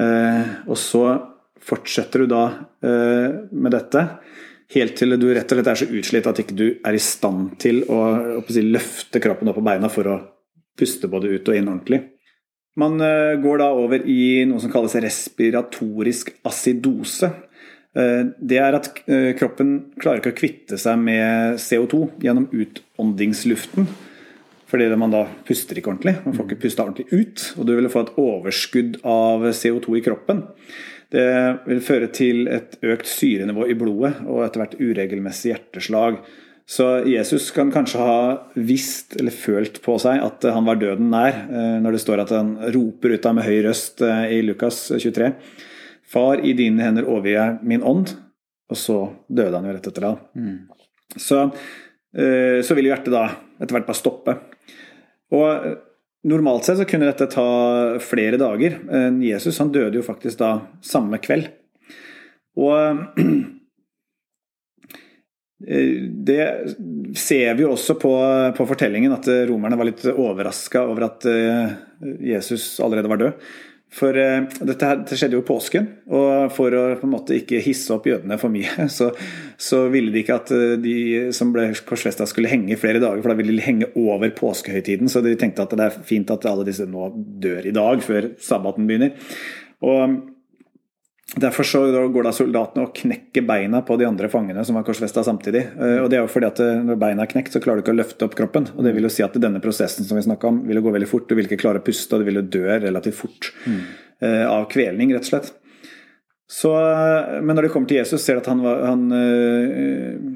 og 0.00 0.76
så 0.78 1.02
fortsetter 1.60 2.22
du 2.22 2.30
da 2.30 2.44
eh, 2.80 3.34
med 3.52 3.74
dette 3.74 4.04
helt 4.74 4.96
til 4.98 5.16
du 5.18 5.26
rett 5.34 5.50
og 5.50 5.58
slett 5.58 5.70
er 5.72 5.80
så 5.80 5.88
utslitt 5.98 6.28
at 6.30 6.42
ikke 6.42 6.56
du 6.56 6.66
er 6.72 6.96
i 6.96 7.02
stand 7.02 7.56
til 7.62 7.82
å, 7.90 8.00
å 8.38 8.44
si, 8.48 8.62
løfte 8.64 9.22
kroppen 9.22 9.50
opp 9.50 9.58
på 9.58 9.66
beina 9.66 9.90
for 9.92 10.08
å 10.08 10.16
puste 10.80 11.10
både 11.12 11.30
ut 11.36 11.52
og 11.52 11.56
inn 11.56 11.68
ordentlig. 11.68 12.00
Man 12.80 13.00
eh, 13.00 13.36
går 13.42 13.60
da 13.60 13.70
over 13.74 14.04
i 14.08 14.44
noe 14.48 14.62
som 14.62 14.72
kalles 14.72 14.94
respiratorisk 15.02 16.32
acidose. 16.46 17.32
Eh, 17.98 18.22
det 18.38 18.60
er 18.62 18.76
at 18.78 18.92
eh, 19.10 19.32
kroppen 19.38 19.72
klarer 20.00 20.22
ikke 20.22 20.34
å 20.34 20.38
kvitte 20.38 20.78
seg 20.80 21.00
med 21.02 21.58
CO2 21.60 22.04
gjennom 22.22 22.46
utåndingsluften. 22.52 23.90
Fordi 24.70 24.86
man 24.94 25.10
da 25.10 25.24
puster 25.46 25.78
ikke 25.78 25.90
ordentlig. 25.90 26.20
Man 26.22 26.36
får 26.36 26.46
ikke 26.46 26.62
pusta 26.62 26.84
ordentlig 26.86 27.08
ut. 27.10 27.48
Og 27.58 27.66
du 27.66 27.74
vil 27.74 27.90
få 27.90 28.04
et 28.04 28.14
overskudd 28.22 29.00
av 29.02 29.48
CO2 29.50 29.98
i 29.98 30.04
kroppen. 30.04 30.44
Det 31.10 31.26
vil 31.66 31.80
føre 31.82 32.06
til 32.14 32.44
et 32.46 32.76
økt 32.86 33.08
syrenivå 33.10 33.66
i 33.66 33.74
blodet 33.74 34.20
og 34.30 34.44
etter 34.44 34.62
hvert 34.62 34.76
uregelmessig 34.78 35.50
hjerteslag 35.50 36.20
Så 36.70 36.86
Jesus 37.10 37.48
kan 37.50 37.72
kanskje 37.74 37.98
ha 37.98 38.18
visst 38.54 39.16
eller 39.18 39.34
følt 39.34 39.80
på 39.82 39.96
seg 39.98 40.20
at 40.22 40.44
han 40.54 40.68
var 40.68 40.78
døden 40.78 41.08
nær, 41.10 41.34
når 41.82 41.96
det 41.96 42.02
står 42.04 42.22
at 42.22 42.30
han 42.36 42.52
roper 42.76 43.16
ut 43.16 43.26
av 43.26 43.34
med 43.34 43.48
høy 43.48 43.56
røst 43.66 44.04
i 44.06 44.38
Lukas 44.46 44.78
23. 44.92 45.32
Far, 46.06 46.44
i 46.46 46.54
dine 46.54 46.86
hender 46.86 47.08
overgir 47.10 47.40
jeg 47.40 47.58
min 47.72 47.82
ånd. 47.82 48.14
Og 48.70 48.78
så 48.78 49.00
døde 49.26 49.58
han 49.58 49.66
jo 49.66 49.74
rett 49.74 49.90
etter 49.90 50.06
det. 50.06 50.12
Mm. 50.38 51.18
Så, 51.18 51.42
så 52.14 52.78
vil 52.78 52.90
hjertet 52.92 53.16
da 53.18 53.24
etter 53.58 53.74
hvert 53.74 53.90
bare 53.90 53.98
stoppe. 53.98 54.38
Og 55.34 55.70
Normalt 56.28 56.66
sett 56.68 56.76
så 56.76 56.84
kunne 56.84 57.08
dette 57.08 57.30
ta 57.32 57.98
flere 58.04 58.36
dager. 58.40 58.76
Jesus 59.24 59.58
han 59.62 59.70
døde 59.72 59.96
jo 59.96 60.04
faktisk 60.04 60.42
da 60.42 60.50
samme 60.84 61.16
kveld. 61.22 61.48
Og 62.60 63.06
det 65.60 66.44
ser 67.20 67.56
vi 67.58 67.66
jo 67.66 67.74
også 67.74 67.98
på, 68.00 68.12
på 68.56 68.66
fortellingen, 68.68 69.12
at 69.12 69.28
romerne 69.50 69.76
var 69.76 69.90
litt 69.90 70.06
overraska 70.08 70.86
over 70.88 71.10
at 71.10 71.26
eh, 71.28 71.74
Jesus 72.32 72.78
allerede 72.80 73.10
var 73.12 73.20
død. 73.20 73.50
For 73.90 74.14
dette, 74.14 74.86
her, 74.86 75.00
skjedde 75.02 75.34
jo 75.34 75.42
i 75.42 75.48
påsken, 75.48 75.88
og 76.14 76.52
for 76.54 76.70
å 76.78 76.82
på 77.00 77.08
en 77.08 77.12
måte 77.12 77.34
ikke 77.34 77.58
hisse 77.64 77.90
opp 77.90 78.06
jødene 78.06 78.38
for 78.38 78.52
mye, 78.54 78.86
så, 78.96 79.10
så 79.58 79.82
ville 79.90 80.14
de 80.14 80.22
ikke 80.22 80.38
at 80.38 80.52
de 80.80 80.96
som 81.34 81.50
ble 81.52 81.66
korsfesta 81.88 82.28
skulle 82.30 82.52
henge 82.52 82.76
i 82.76 82.78
flere 82.78 83.02
dager, 83.02 83.18
for 83.18 83.34
da 83.34 83.38
ville 83.40 83.56
de 83.58 83.66
henge 83.66 83.90
over 83.98 84.30
påskehøytiden. 84.38 85.10
Så 85.10 85.24
de 85.26 85.34
tenkte 85.38 85.66
at 85.66 85.74
det 85.74 85.88
er 85.88 86.02
fint 86.06 86.30
at 86.30 86.46
alle 86.48 86.68
disse 86.70 86.86
nå 86.86 87.10
dør 87.42 87.66
i 87.66 87.74
dag, 87.74 88.06
før 88.06 88.30
sabbaten 88.40 88.86
begynner. 88.86 89.18
Og 89.82 90.20
Derfor 91.36 91.62
så 91.62 92.08
går 92.10 92.24
da 92.26 92.32
soldatene 92.34 92.88
og 92.88 92.94
knekker 92.96 93.44
beina 93.46 93.84
på 93.86 93.94
de 94.00 94.06
andre 94.08 94.26
fangene 94.32 94.64
som 94.66 94.74
var 94.74 94.82
korsfesta 94.86 95.22
samtidig. 95.22 95.62
Eh, 95.78 95.98
og 96.02 96.08
det 96.10 96.18
er 96.18 96.24
jo 96.24 96.32
fordi 96.32 96.48
at 96.48 96.62
Når 96.88 96.98
beina 96.98 97.22
er 97.22 97.30
knekt, 97.30 97.52
så 97.54 97.62
klarer 97.62 97.78
du 97.78 97.84
ikke 97.84 97.94
å 97.94 98.00
løfte 98.00 98.26
opp 98.26 98.34
kroppen. 98.38 98.66
og 98.74 98.82
Det 98.84 98.92
vil 98.96 99.06
jo 99.06 99.12
si 99.14 99.22
at 99.22 99.38
denne 99.38 99.62
prosessen 99.62 100.04
som 100.04 100.18
vi 100.18 100.36
om, 100.48 100.60
vil 100.66 100.82
gå 100.82 100.90
veldig 100.90 101.08
fort. 101.08 101.28
Du 101.28 101.36
vil 101.38 101.46
ikke 101.46 101.60
klare 101.62 101.78
å 101.78 101.86
puste, 101.86 102.16
og 102.16 102.24
du 102.24 102.30
vil 102.30 102.42
dø 102.42 102.66
relativt 102.66 103.14
fort 103.14 103.52
mm. 103.66 103.80
av 104.50 104.66
kvelning, 104.72 105.14
rett 105.14 105.28
og 105.28 105.30
slett. 105.30 105.52
Så, 106.50 106.74
eh, 106.74 107.38
men 107.42 107.54
når 107.54 107.68
de 107.68 107.72
kommer 107.76 107.86
til 107.86 108.00
Jesus, 108.00 108.24
ser 108.24 108.40
de 108.40 108.42
at 108.42 108.50
han 108.50 108.64
var, 108.64 108.82
han, 108.90 109.06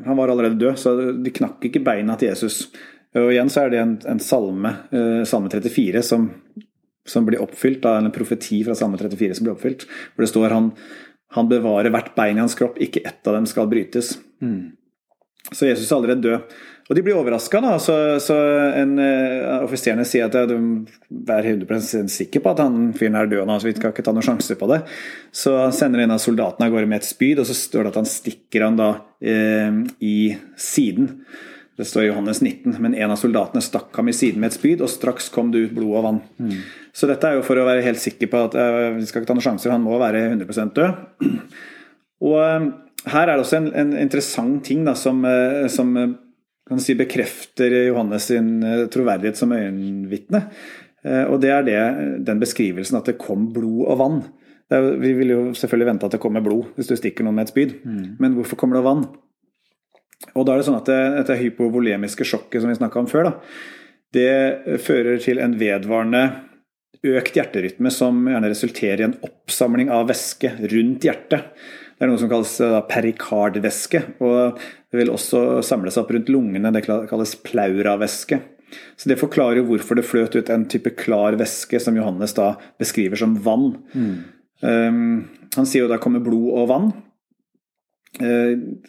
han 0.07 0.17
var, 0.17 0.31
allerede 0.31 0.61
død. 0.63 0.79
Så 0.79 0.95
de 1.11 1.35
knakk 1.35 1.67
ikke 1.67 1.83
beina 1.83 2.15
til 2.21 2.31
Jesus. 2.31 2.69
Og 3.19 3.33
igjen 3.35 3.51
så 3.51 3.65
er 3.65 3.75
det 3.75 3.83
en, 3.83 3.99
en 4.15 4.23
salme, 4.23 4.77
salme 5.27 5.51
34, 5.51 6.07
som 6.07 6.31
som 7.09 7.27
blir 7.27 7.43
oppfylt, 7.45 7.83
da, 7.85 7.99
en 7.99 8.13
profeti 8.15 8.63
fra 8.67 8.77
Salme 8.79 9.01
34 9.01 9.39
som 9.39 9.47
blir 9.47 9.57
oppfylt, 9.57 9.85
hvor 10.15 10.25
det 10.25 10.31
står 10.31 10.55
han, 10.57 10.71
han 11.37 11.51
bevarer 11.51 11.93
hvert 11.93 12.15
bein 12.17 12.39
i 12.39 12.45
hans 12.45 12.57
kropp, 12.59 12.79
ikke 12.81 13.05
ett 13.05 13.27
av 13.29 13.37
dem 13.37 13.49
skal 13.51 13.69
brytes. 13.71 14.15
Mm. 14.45 14.73
Så 15.53 15.69
Jesus 15.69 15.91
er 15.91 15.99
allerede 15.99 16.25
død. 16.25 16.55
Og 16.85 16.97
de 16.97 17.03
blir 17.05 17.17
overraska, 17.17 17.61
så, 17.81 17.95
så 18.21 18.35
en 18.77 18.99
uh, 19.01 19.63
offiserene 19.65 20.05
sier 20.05 20.29
at 20.29 20.37
de 20.51 20.57
er 21.33 21.47
100 21.55 22.11
sikker 22.13 22.43
på 22.45 22.53
at 22.53 22.61
han 22.61 22.91
fyren 22.97 23.17
er 23.17 23.31
død 23.31 23.49
nå, 23.49 23.57
så 23.57 23.71
vi 23.71 23.73
skal 23.77 23.95
ikke 23.95 24.05
ta 24.05 24.13
noen 24.13 24.27
sjanser 24.27 24.59
på 24.61 24.69
det. 24.69 24.83
Så 25.33 25.55
han 25.57 25.73
sender 25.73 26.05
en 26.05 26.13
av 26.17 26.21
soldatene 26.21 26.69
av 26.69 26.77
gårde 26.77 26.91
med 26.91 27.01
et 27.01 27.09
spyd, 27.09 27.41
og 27.41 27.49
så 27.49 27.57
står 27.57 27.87
det 27.87 27.95
at 27.95 28.01
han 28.03 28.11
stikker 28.11 28.67
han 28.67 28.77
da 28.81 28.91
uh, 29.01 29.81
i 30.05 30.19
siden. 30.61 31.09
Det 31.77 31.85
står 31.85 32.05
i 32.05 32.07
Johannes 32.07 32.41
19, 32.41 32.77
men 32.79 32.95
en 32.95 33.11
av 33.11 33.19
soldatene 33.19 33.63
stakk 33.65 33.97
ham 33.99 34.09
i 34.11 34.15
siden 34.15 34.43
med 34.43 34.53
et 34.53 34.57
spyd, 34.57 34.83
og 34.85 34.91
straks 34.93 35.27
kom 35.35 35.51
det 35.51 35.65
ut 35.65 35.73
blod 35.75 35.97
og 35.99 36.05
vann. 36.07 36.21
Mm. 36.39 36.61
Så 36.95 37.09
dette 37.11 37.27
er 37.27 37.39
jo 37.39 37.47
for 37.47 37.59
å 37.59 37.67
være 37.67 37.83
helt 37.83 38.03
sikker 38.03 38.31
på 38.31 38.43
at 38.47 38.55
uh, 38.55 38.93
vi 38.95 39.07
skal 39.09 39.23
ikke 39.23 39.33
ta 39.33 39.35
noen 39.35 39.47
sjanser, 39.49 39.75
han 39.75 39.83
må 39.83 39.99
være 39.99 40.23
100 40.29 40.71
død. 40.77 41.33
Og 42.31 42.37
uh, 42.39 42.69
her 43.11 43.27
er 43.27 43.33
det 43.33 43.43
også 43.43 43.59
en, 43.59 43.69
en 43.83 43.91
interessant 43.99 44.63
ting 44.65 44.87
da, 44.87 44.95
som, 44.99 45.19
uh, 45.27 45.67
som 45.73 45.91
kan 46.65 46.81
si, 46.81 46.95
bekrefter 46.97 47.75
Johannes 47.89 48.31
sin 48.31 48.55
troverdighet 48.95 49.37
som 49.37 49.53
øyenvitne. 49.53 50.47
Og 51.29 51.35
det 51.43 51.51
er 51.53 51.67
det, 51.67 51.81
den 52.25 52.39
beskrivelsen 52.41 52.97
at 52.97 53.11
det 53.11 53.19
kom 53.21 53.51
blod 53.53 53.83
og 53.93 53.99
vann. 54.01 54.23
Er, 54.73 54.87
vi 54.97 55.11
vil 55.19 55.35
jo 55.35 55.41
selvfølgelig 55.53 55.91
vente 55.91 56.09
at 56.09 56.15
det 56.17 56.21
kommer 56.23 56.41
blod 56.41 56.71
hvis 56.79 56.89
du 56.89 56.95
stikker 56.97 57.27
noen 57.27 57.37
med 57.37 57.45
et 57.45 57.53
spyd, 57.53 57.75
mm. 57.85 58.07
men 58.23 58.39
hvorfor 58.39 58.57
kommer 58.57 58.79
det 58.79 58.87
vann? 58.87 59.05
Og 60.35 60.47
da 60.47 60.55
er 60.55 60.61
det 60.61 60.67
sånn 60.69 60.81
at 60.81 60.89
det, 60.89 61.01
Dette 61.19 61.39
hypovolemiske 61.41 62.27
sjokket 62.27 62.63
som 62.63 62.73
vi 62.73 62.79
snakka 62.79 63.03
om 63.03 63.11
før, 63.11 63.31
da, 63.31 63.35
det 64.15 64.79
fører 64.83 65.19
til 65.23 65.41
en 65.43 65.57
vedvarende 65.59 66.25
økt 67.05 67.37
hjerterytme 67.37 67.91
som 67.93 68.23
gjerne 68.31 68.49
resulterer 68.49 69.03
i 69.03 69.09
en 69.09 69.19
oppsamling 69.27 69.91
av 69.93 70.07
væske 70.09 70.55
rundt 70.71 71.05
hjertet. 71.05 71.51
Det 71.95 72.07
er 72.07 72.11
noe 72.11 72.21
som 72.21 72.31
kalles 72.31 72.55
perikardvæske, 72.91 74.01
og 74.25 74.59
det 74.91 74.99
vil 74.99 75.13
også 75.13 75.61
samles 75.67 75.99
opp 76.01 76.11
rundt 76.15 76.31
lungene. 76.33 76.73
Det 76.75 76.85
kalles 76.87 77.37
plauravæske. 77.45 78.41
Så 78.97 79.09
Det 79.09 79.21
forklarer 79.21 79.67
hvorfor 79.67 79.99
det 79.99 80.07
fløt 80.07 80.35
ut 80.35 80.51
en 80.51 80.67
type 80.71 80.91
klar 80.99 81.37
væske 81.39 81.79
som 81.83 81.97
Johannes 81.99 82.35
da 82.35 82.55
beskriver 82.81 83.21
som 83.21 83.37
vann. 83.45 83.77
Mm. 83.95 84.17
Um, 84.65 85.29
han 85.55 85.69
sier 85.69 85.85
jo 85.85 85.93
da 85.93 86.01
kommer 86.03 86.25
blod 86.25 86.51
og 86.59 86.69
vann. 86.71 86.91
Uh, 88.19 88.81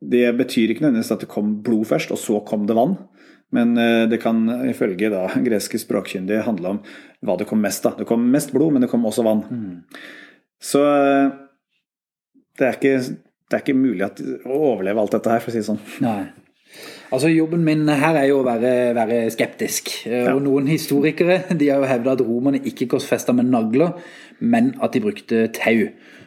det 0.00 0.26
betyr 0.36 0.72
ikke 0.72 0.84
nødvendigvis 0.84 1.14
at 1.14 1.22
det 1.24 1.30
kom 1.32 1.56
blod 1.64 1.86
først, 1.88 2.12
og 2.12 2.20
så 2.20 2.40
kom 2.46 2.66
det 2.68 2.76
vann. 2.76 2.96
Men 3.54 3.76
eh, 3.78 4.04
det 4.10 4.20
kan 4.22 4.44
ifølge 4.68 5.10
da, 5.12 5.26
greske 5.48 5.80
språkkyndige 5.80 6.44
handle 6.46 6.76
om 6.76 6.80
hva 7.26 7.38
det 7.40 7.48
kom 7.48 7.62
mest 7.62 7.86
av. 7.88 7.98
Det 8.00 8.08
kom 8.08 8.24
mest 8.32 8.52
blod, 8.54 8.74
men 8.74 8.84
det 8.84 8.90
kom 8.92 9.06
også 9.08 9.24
vann. 9.26 9.44
Mm. 9.50 10.08
Så 10.62 10.82
eh, 10.84 11.30
det 12.58 12.66
er, 12.66 12.80
ikke, 12.80 12.98
det 13.46 13.56
er 13.56 13.64
ikke 13.64 13.78
mulig 13.78 14.04
at, 14.06 14.20
å 14.44 14.58
overleve 14.72 15.02
alt 15.02 15.16
dette 15.16 15.32
her, 15.32 15.44
for 15.44 15.52
å 15.52 15.56
si 15.56 15.62
det 15.62 15.70
sånn. 15.70 15.82
Nei. 16.04 16.20
Altså 17.14 17.30
Jobben 17.30 17.62
min 17.64 17.86
her 17.86 18.16
er 18.18 18.26
jo 18.32 18.40
å 18.40 18.46
være, 18.46 18.70
være 18.96 19.18
skeptisk. 19.32 19.92
Eh, 20.08 20.26
ja. 20.26 20.34
Og 20.34 20.42
Noen 20.44 20.68
historikere 20.70 21.42
de 21.54 21.70
har 21.70 21.80
jo 21.80 21.90
hevda 21.90 22.16
at 22.16 22.24
romerne 22.26 22.62
ikke 22.66 22.90
korsfesta 22.96 23.34
med 23.36 23.48
nagler, 23.52 23.94
men 24.40 24.74
at 24.82 24.96
de 24.96 25.04
brukte 25.04 25.46
tau. 25.56 25.86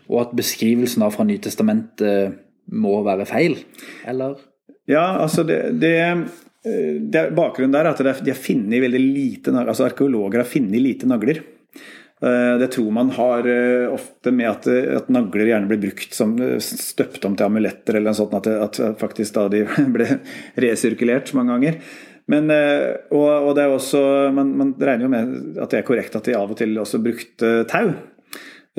Og 0.10 0.22
at 0.24 0.38
beskrivelsen 0.38 1.04
av 1.06 1.14
fra 1.14 1.28
Nytestamentet 1.28 2.40
må 2.72 3.00
være 3.06 3.28
feil, 3.30 3.58
eller? 4.08 4.38
Ja, 4.90 5.20
altså 5.22 5.46
det, 5.46 5.60
det, 5.82 5.94
det 7.14 7.28
Bakgrunnen 7.38 7.76
der 7.76 7.86
er 7.86 7.94
at 7.94 8.24
de 8.26 8.32
har 8.34 8.42
funnet 8.42 8.82
veldig 8.82 9.02
lite 9.02 9.54
altså 9.62 9.86
Arkeologer 9.86 10.42
har 10.42 10.50
funnet 10.50 10.82
lite 10.82 11.10
nagler. 11.10 11.44
Eh, 12.22 12.58
det 12.60 12.68
tror 12.68 12.92
man 12.92 13.10
har 13.16 13.48
eh, 13.48 13.94
ofte 13.94 14.32
med 14.36 14.50
at, 14.50 14.68
at, 14.68 15.08
nagler 15.14 15.54
gjerne 15.54 15.70
blir 15.70 15.80
brukt 15.86 16.16
som 16.16 16.34
eh, 16.44 16.58
støpt 16.60 17.24
om 17.24 17.38
til 17.40 17.48
amuletter, 17.48 17.96
eller 17.96 18.12
noe 18.12 18.20
sånt, 18.20 18.36
at, 18.42 18.50
at 18.50 19.00
faktisk 19.00 19.38
da 19.38 19.46
de 19.54 19.64
ble 19.96 20.08
resirkulert 20.60 21.32
mange 21.38 21.56
ganger. 21.56 21.82
Men, 22.30 22.52
og, 23.10 23.26
og 23.26 23.56
det 23.58 23.64
er 23.64 23.72
også, 23.74 24.00
man, 24.36 24.52
man, 24.54 24.76
regner 24.78 25.08
jo 25.08 25.10
med 25.10 25.56
at 25.64 25.72
det 25.72 25.80
er 25.80 25.86
korrekt 25.88 26.14
at 26.20 26.28
de 26.28 26.36
av 26.38 26.52
og 26.54 26.60
til 26.60 26.76
også 26.78 27.00
brukte 27.02 27.64
tau. 27.72 27.88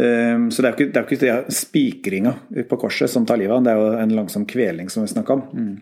Ehm, 0.01 0.49
så 0.51 0.63
det 0.63 0.69
er 0.69 0.73
jo 0.73 0.79
ikke, 0.79 0.93
det 0.95 1.19
ikke 1.19 1.55
spikringa 1.55 2.35
på 2.71 2.81
korset 2.81 3.11
som 3.13 3.27
tar 3.29 3.41
livet 3.41 3.57
av 3.57 3.65
det 3.67 3.73
er 3.73 3.81
jo 3.81 3.89
en 4.01 4.17
langsom 4.17 4.47
kveling 4.49 4.91
som 4.93 5.05
vi 5.05 5.13
snakka 5.13 5.37
om. 5.37 5.47
Mm. 5.53 5.73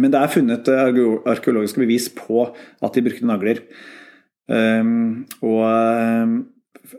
Men 0.00 0.12
det 0.12 0.20
er 0.20 0.32
funnet 0.32 0.72
eh, 0.72 1.04
arkeologiske 1.34 1.80
bevis 1.80 2.08
på 2.16 2.48
at 2.48 2.96
de 2.96 3.04
brukte 3.04 3.28
nagler. 3.28 3.62
Um, 4.44 5.22
og 5.40 5.62
um, 5.64 6.32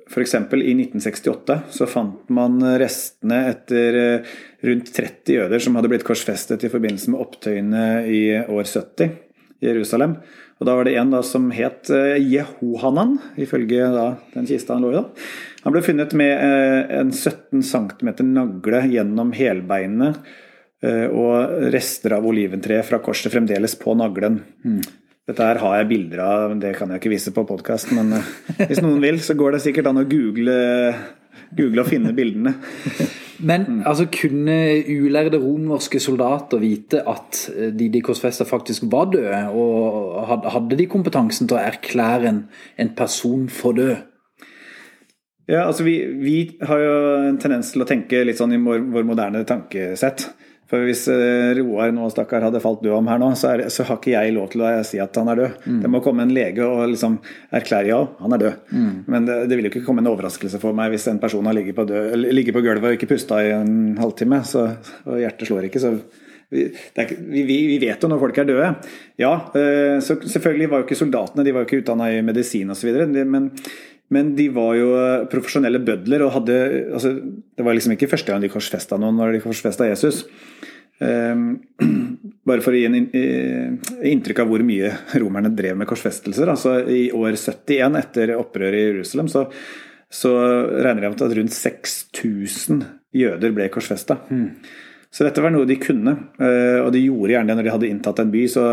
F.eks. 0.10 0.32
i 0.34 0.74
1968 0.74 1.60
så 1.76 1.86
fant 1.86 2.32
man 2.34 2.56
restene 2.82 3.44
etter 3.52 3.98
uh, 4.00 4.32
rundt 4.66 4.90
30 4.96 5.36
jøder 5.36 5.62
som 5.62 5.78
hadde 5.78 5.92
blitt 5.92 6.08
korsfestet 6.08 6.66
i 6.66 6.72
forbindelse 6.74 7.14
med 7.14 7.22
opptøyene 7.22 7.86
i 8.10 8.24
år 8.42 8.66
70 8.66 9.06
i 9.06 9.12
Jerusalem. 9.64 10.18
Og 10.60 10.68
Da 10.68 10.76
var 10.78 10.88
det 10.88 10.96
en 11.00 11.12
da 11.12 11.22
som 11.26 11.50
het 11.52 11.92
uh, 11.92 12.16
Jehohanan, 12.16 13.18
ifølge 13.38 13.90
da, 13.92 14.06
den 14.34 14.48
kista 14.48 14.76
han 14.76 14.86
lå 14.86 14.94
i. 14.94 15.02
da. 15.02 15.06
Han 15.66 15.74
ble 15.74 15.82
funnet 15.82 16.12
med 16.14 16.32
eh, 16.46 17.00
en 17.00 17.10
17 17.10 17.64
cm 17.66 18.10
nagle 18.30 18.84
gjennom 18.86 19.32
helbeinet 19.34 20.20
eh, 20.86 21.08
og 21.10 21.72
rester 21.74 22.14
av 22.20 22.28
oliventreet 22.30 22.86
fra 22.86 23.00
korset 23.02 23.34
fremdeles 23.34 23.74
på 23.82 23.96
naglen. 23.98 24.44
Mm. 24.62 24.84
Dette 25.26 25.48
her 25.50 25.58
har 25.64 25.80
jeg 25.80 25.90
bilder 25.90 26.22
av, 26.22 26.54
det 26.62 26.76
kan 26.78 26.94
jeg 26.94 27.02
ikke 27.02 27.16
vise 27.16 27.34
på 27.34 27.48
podkast, 27.50 27.90
men 27.98 28.14
eh, 28.14 28.30
hvis 28.70 28.84
noen 28.86 29.02
vil, 29.02 29.18
så 29.26 29.34
går 29.34 29.58
det 29.58 29.64
sikkert 29.66 29.90
an 29.90 30.04
å 30.04 30.06
google, 30.06 30.60
google 31.58 31.82
og 31.82 31.90
finne 31.90 32.14
bildene. 32.14 32.54
Men 33.40 33.66
mm. 33.68 33.84
altså, 33.86 34.08
kunne 34.22 34.58
ulærde 34.90 35.40
romerske 35.42 36.00
soldater 36.00 36.62
vite 36.62 37.02
at 37.10 37.42
de 37.80 37.90
de 37.92 38.02
korsfesta 38.02 38.48
faktisk 38.48 38.88
var 38.92 39.12
døde? 39.12 39.42
Og 39.52 40.28
hadde 40.54 40.78
de 40.78 40.88
kompetansen 40.88 41.48
til 41.48 41.58
å 41.58 41.64
erklære 41.64 42.30
en, 42.30 42.44
en 42.80 42.92
person 42.98 43.50
for 43.50 43.78
død? 43.78 43.96
Ja, 45.48 45.68
altså 45.68 45.84
vi, 45.86 46.00
vi, 46.22 46.38
har 46.62 46.80
jo 46.82 46.94
en 47.30 47.38
tendens 47.38 47.70
til 47.74 47.84
å 47.84 47.90
tenke 47.90 48.24
litt 48.26 48.40
sånn 48.40 48.56
i 48.56 48.62
vår, 48.62 48.82
vår 48.96 49.06
moderne 49.06 49.44
tankesett. 49.46 50.26
For 50.72 50.82
hvis 50.82 51.04
uh, 51.12 51.54
Roar 51.60 51.92
nå 51.94 52.08
stakkar 52.10 52.48
hadde 52.48 52.62
falt 52.64 52.82
død 52.82 52.96
om 52.98 53.10
her 53.12 53.22
nå, 53.22 53.30
så, 53.38 53.54
er, 53.54 53.68
så, 53.74 53.86
har 53.86 54.00
ikke 54.00 54.16
jeg 54.16 54.34
lov 54.34 54.50
til 54.54 54.66
å 54.66 54.72
si 54.88 55.00
at 55.02 55.20
han 55.22 55.30
er 55.30 55.42
død. 55.44 55.60
Mm. 55.66 55.80
Det 55.84 55.92
må 55.94 56.02
komme 56.06 56.26
en 56.26 56.34
lege 56.34 56.66
og 56.66 56.88
liksom 56.96 57.20
erklære 57.54 57.92
ja, 57.92 58.02
han 58.22 58.38
er 58.38 58.44
død. 58.46 58.60
Mm. 58.74 58.92
Men 59.14 59.30
det, 59.30 59.40
det, 59.52 59.60
vil 59.60 59.70
jo 59.70 59.74
ikke 59.76 59.86
komme 59.86 60.02
en 60.02 60.12
overraskelse 60.14 60.62
for 60.64 60.78
meg 60.78 60.94
hvis 60.96 61.06
en 61.12 61.22
person 61.22 61.46
har 61.46 61.58
ligget 61.58 61.78
på, 61.78 61.86
død, 61.90 62.18
ligget 62.34 62.58
på 62.58 62.66
gulvet 62.66 62.92
og 62.92 62.98
ikke 62.98 63.12
pusta 63.14 63.44
i 63.46 63.54
en 63.54 63.96
halvtime, 64.02 64.42
så, 64.48 64.72
og 65.06 65.22
hjertet 65.22 65.52
slår 65.52 65.70
ikke, 65.70 65.84
så 65.86 65.96
vi, 66.50 66.68
er, 66.94 67.14
vi, 67.18 67.44
vi, 67.44 67.78
vet 67.82 68.02
jo 68.02 68.10
når 68.10 68.22
folk 68.22 68.38
er 68.38 68.48
døde. 68.50 68.70
Ja, 69.22 69.34
eh, 69.58 69.98
så 70.06 70.18
selvfølgelig 70.22 70.70
var 70.72 70.82
jo 70.82 70.88
ikke 70.88 70.98
soldatene 71.00 71.46
de 71.46 71.54
var 71.56 71.64
jo 71.64 71.70
ikke 71.70 71.82
utdanna 71.82 72.12
i 72.14 72.22
medisin 72.26 72.74
osv. 72.74 72.92
Men, 73.18 73.50
men 74.14 74.36
de 74.38 74.50
var 74.54 74.76
jo 74.78 74.92
eh, 75.00 75.26
profesjonelle 75.32 75.82
bødler 75.86 76.26
og 76.26 76.36
hadde 76.38 76.58
altså, 76.94 77.16
Det 77.18 77.66
var 77.66 77.78
liksom 77.78 77.96
ikke 77.96 78.10
første 78.12 78.32
gang 78.32 78.44
de 78.44 78.52
korsfesta 78.54 79.00
noen 79.02 79.18
når 79.18 79.38
de 79.38 79.44
korsfesta 79.46 79.88
Jesus. 79.90 80.26
Um, 81.00 81.58
bare 82.48 82.64
for 82.64 82.72
å 82.72 82.80
gi 82.80 82.86
en 82.88 82.96
inntrykk 84.06 84.44
av 84.44 84.52
hvor 84.52 84.64
mye 84.64 84.94
romerne 85.20 85.52
drev 85.52 85.80
med 85.80 85.90
korsfestelser. 85.90 86.52
altså 86.54 86.78
I 86.86 87.10
år 87.16 87.36
71, 87.36 87.98
etter 88.00 88.36
opprøret 88.38 88.80
i 88.80 88.86
Jerusalem, 88.92 89.32
så, 89.32 89.48
så 90.08 90.32
regner 90.72 91.02
de 91.02 91.12
med 91.12 91.26
at 91.26 91.38
rundt 91.40 91.58
6000 91.58 92.86
jøder 93.16 93.56
ble 93.56 93.68
korsfesta. 93.74 94.22
Mm. 94.30 94.52
Så 95.16 95.24
dette 95.24 95.40
var 95.40 95.54
noe 95.54 95.64
de 95.64 95.78
kunne, 95.80 96.12
eh, 96.44 96.82
og 96.82 96.90
de 96.92 97.06
gjorde 97.06 97.32
gjerne 97.32 97.48
det 97.48 97.56
når 97.56 97.64
de 97.68 97.72
hadde 97.72 97.88
inntatt 97.88 98.18
en 98.20 98.34
by. 98.34 98.42
Så 98.52 98.64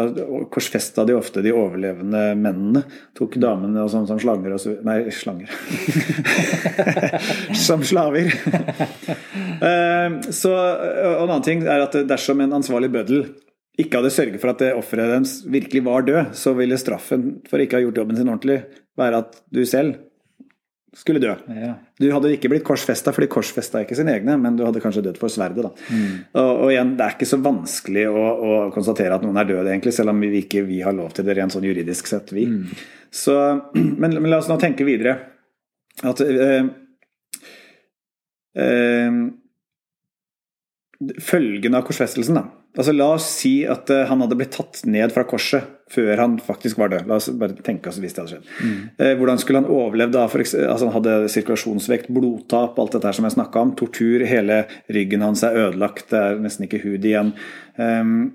korsfesta 0.50 1.04
de 1.06 1.14
ofte 1.14 1.44
de 1.44 1.52
overlevende 1.54 2.22
mennene. 2.34 2.82
Tok 3.14 3.36
damene 3.42 3.84
og 3.84 3.92
sånn 3.92 4.08
som 4.10 4.18
slanger 4.18 4.56
og 4.56 4.62
så 4.62 4.74
Nei, 4.82 4.98
slanger. 5.14 5.52
som 7.68 7.86
slaver. 7.86 8.34
Eh, 9.62 10.18
så, 10.34 10.50
og 10.50 11.22
en 11.22 11.28
annen 11.28 11.46
ting 11.46 11.62
er 11.62 11.86
at 11.86 11.94
dersom 12.10 12.42
en 12.42 12.58
ansvarlig 12.58 12.90
bøddel 12.90 13.28
ikke 13.78 14.00
hadde 14.00 14.10
sørget 14.12 14.42
for 14.42 14.50
at 14.50 14.64
offeret 14.74 15.12
deres 15.14 15.38
virkelig 15.46 15.84
var 15.86 16.02
død, 16.08 16.34
så 16.36 16.56
ville 16.58 16.80
straffen 16.80 17.36
for 17.48 17.62
ikke 17.62 17.78
å 17.78 17.80
ha 17.80 17.86
gjort 17.86 18.02
jobben 18.02 18.18
sin 18.18 18.32
ordentlig 18.32 18.64
være 18.98 19.22
at 19.22 19.38
du 19.54 19.62
selv 19.62 20.02
skulle 20.96 21.20
dø. 21.22 21.32
Ja. 21.56 21.72
Du 22.00 22.06
hadde 22.12 22.32
ikke 22.34 22.50
blitt 22.52 22.64
korsfesta, 22.66 23.14
fordi 23.16 23.30
korsfesta 23.32 23.80
er 23.80 23.86
ikke 23.86 23.96
sine 23.96 24.12
egne, 24.12 24.34
men 24.40 24.58
du 24.58 24.64
hadde 24.66 24.82
kanskje 24.82 25.04
dødd 25.06 25.20
for 25.20 25.32
sverdet. 25.32 25.70
Mm. 25.88 26.18
Og, 26.36 26.50
og, 26.50 26.66
igjen, 26.68 26.92
det 26.98 27.06
er 27.06 27.16
ikke 27.16 27.28
så 27.30 27.38
vanskelig 27.40 28.04
å, 28.10 28.22
å, 28.22 28.58
konstatere 28.74 29.16
at 29.16 29.24
noen 29.24 29.40
er 29.40 29.48
død, 29.48 29.70
egentlig, 29.72 29.94
selv 29.96 30.12
om 30.12 30.20
vi 30.20 30.42
ikke 30.42 30.66
vi 30.68 30.82
har 30.84 30.96
lov 30.96 31.14
til 31.16 31.24
det 31.28 31.38
rent 31.38 31.56
sånn 31.56 31.64
juridisk 31.64 32.10
sett, 32.12 32.34
vi. 32.36 32.44
Mm. 32.50 32.82
Så, 33.22 33.36
men, 34.02 34.18
men, 34.18 34.28
la 34.28 34.42
oss 34.42 34.50
nå 34.52 34.58
tenke 34.60 34.86
videre. 34.88 35.16
At 36.08 36.20
øh, 36.24 36.72
øh, 38.60 39.22
Følgen 41.18 41.74
av 41.74 41.82
korsfestelsen, 41.88 42.36
da. 42.38 42.61
Altså, 42.72 42.94
la 42.96 43.10
oss 43.18 43.26
si 43.28 43.52
at 43.68 43.90
uh, 43.92 44.06
han 44.08 44.22
hadde 44.24 44.36
blitt 44.38 44.54
tatt 44.56 44.80
ned 44.88 45.12
fra 45.12 45.26
korset 45.28 45.78
før 45.92 46.16
han 46.16 46.38
faktisk 46.40 46.78
var 46.80 46.88
død. 46.88 47.08
La 47.10 47.18
oss 47.18 47.28
bare 47.36 47.58
tenke 47.64 47.90
oss 47.90 47.98
hvis 48.00 48.14
det 48.16 48.22
hadde 48.22 48.36
skjedd. 48.36 48.52
Mm. 48.64 48.78
Uh, 48.96 49.10
hvordan 49.20 49.42
skulle 49.42 49.60
han 49.60 49.72
overlevd 49.72 50.16
da? 50.16 50.22
For, 50.32 50.40
altså, 50.40 50.88
han 50.88 50.96
hadde 50.96 51.16
sirkulasjonsvekt, 51.34 52.08
blodtap, 52.16 52.80
alt 52.80 52.96
dette 52.96 53.10
her 53.10 53.18
som 53.18 53.28
jeg 53.28 53.36
snakka 53.36 53.66
om. 53.66 53.74
Tortur, 53.76 54.24
hele 54.28 54.62
ryggen 54.92 55.26
hans 55.26 55.44
er 55.44 55.58
ødelagt, 55.66 56.08
det 56.14 56.22
er 56.22 56.40
nesten 56.40 56.68
ikke 56.68 56.80
hud 56.86 57.04
igjen. 57.04 57.34
Um, 57.76 58.32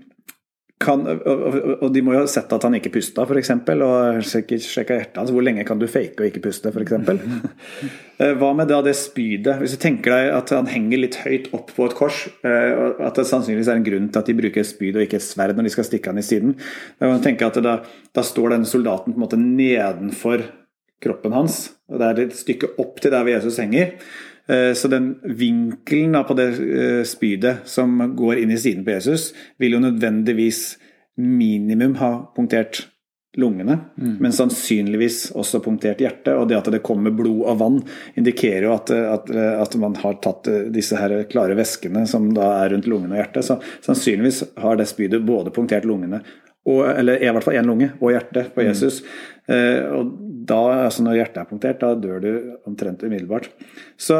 kan, 0.78 1.02
og 1.10 1.88
de 1.90 2.02
må 2.06 2.14
jo 2.14 2.20
ha 2.22 2.30
sett 2.30 2.52
at 2.54 2.66
han 2.68 2.76
ikke 2.78 2.92
pusta, 2.94 3.24
f.eks. 3.26 3.50
Og 3.82 4.20
sjekka 4.26 4.60
hjertet 4.60 5.18
hans. 5.18 5.32
Hvor 5.34 5.46
lenge 5.46 5.66
kan 5.66 5.80
du 5.82 5.88
fake 5.90 6.22
og 6.22 6.30
ikke 6.30 6.44
puste, 6.50 6.74
f.eks.? 6.74 6.94
Eh, 8.18 8.32
hva 8.34 8.48
med 8.58 8.66
da 8.66 8.80
det 8.82 8.96
spydet? 8.98 9.60
Hvis 9.62 9.76
du 9.76 9.78
tenker 9.78 10.10
deg 10.10 10.32
at 10.34 10.50
han 10.50 10.66
henger 10.66 11.04
litt 11.04 11.20
høyt 11.22 11.52
opp 11.54 11.68
på 11.78 11.86
et 11.86 11.94
kors, 11.94 12.24
eh, 12.42 12.80
at 13.06 13.20
det 13.20 13.28
sannsynligvis 13.30 13.70
er 13.70 13.78
en 13.78 13.86
grunn 13.86 14.08
til 14.10 14.24
at 14.24 14.32
de 14.32 14.34
bruker 14.40 14.64
et 14.64 14.70
spyd 14.72 14.98
og 14.98 15.04
ikke 15.04 15.20
et 15.20 15.26
sverd 15.28 15.54
når 15.54 15.68
de 15.68 15.74
skal 15.76 15.86
stikke 15.86 16.10
han 16.10 16.18
i 16.18 16.26
siden. 16.26 16.56
Da, 16.98 17.76
da 18.18 18.24
står 18.26 18.56
denne 18.56 18.66
soldaten 18.66 19.14
på 19.14 19.20
en 19.20 19.26
måte 19.28 19.38
nedenfor 19.38 20.48
kroppen 21.06 21.38
hans, 21.38 21.60
og 21.94 22.02
det 22.02 22.08
er 22.10 22.24
et 22.24 22.40
stykke 22.40 22.72
opp 22.82 22.98
til 23.04 23.14
der 23.14 23.22
hvor 23.22 23.36
Jesus 23.36 23.62
henger. 23.62 23.94
Eh, 24.48 24.74
så 24.74 24.88
den 24.88 25.16
vinkelen 25.24 26.18
på 26.28 26.38
det 26.38 26.48
eh, 26.48 27.04
spydet 27.08 27.68
som 27.68 28.00
går 28.16 28.44
inn 28.44 28.52
i 28.52 28.60
siden 28.60 28.86
på 28.86 28.96
Jesus, 28.96 29.34
vil 29.60 29.78
jo 29.78 29.84
nødvendigvis 29.84 30.78
minimum 31.18 31.98
ha 32.00 32.12
punktert 32.36 32.86
lungene, 33.38 33.78
mm. 33.98 34.16
men 34.20 34.34
sannsynligvis 34.34 35.32
også 35.38 35.60
punktert 35.62 36.02
hjertet. 36.02 36.34
Og 36.34 36.48
det 36.50 36.58
at 36.58 36.72
det 36.74 36.82
kommer 36.86 37.14
blod 37.14 37.44
og 37.46 37.60
vann, 37.60 37.78
indikerer 38.18 38.66
jo 38.66 38.74
at, 38.74 38.92
at, 38.92 39.30
at, 39.36 39.78
man 39.82 39.98
har 40.02 40.18
tatt 40.24 40.50
eh, 40.50 40.66
disse 40.74 40.98
her 40.98 41.20
klare 41.30 41.58
væskene 41.58 42.08
som 42.10 42.32
da 42.34 42.50
er 42.64 42.74
rundt 42.74 42.90
lungene 42.90 43.18
og 43.18 43.22
hjertet. 43.22 43.46
Så 43.46 43.60
sannsynligvis 43.86 44.44
har 44.64 44.80
det 44.80 44.90
spydet 44.90 45.26
både 45.28 45.54
punktert 45.54 45.86
lungene, 45.86 46.24
og, 46.68 46.82
eller 46.92 47.22
i 47.24 47.30
hvert 47.32 47.46
fall 47.46 47.58
én 47.60 47.68
lunge, 47.68 47.92
og 48.02 48.12
hjertet 48.12 48.52
på 48.56 48.64
mm. 48.64 48.68
Jesus. 48.68 49.00
Mm. 49.04 49.54
Eh, 49.56 49.96
og 49.96 50.12
da, 50.48 50.60
altså 50.88 51.06
når 51.06 51.22
hjertet 51.22 51.42
er 51.42 51.50
punktert, 51.52 51.84
da 51.84 51.94
dør 51.96 52.24
du 52.24 52.32
omtrent 52.68 53.06
umiddelbart. 53.08 53.50
Så, 54.00 54.20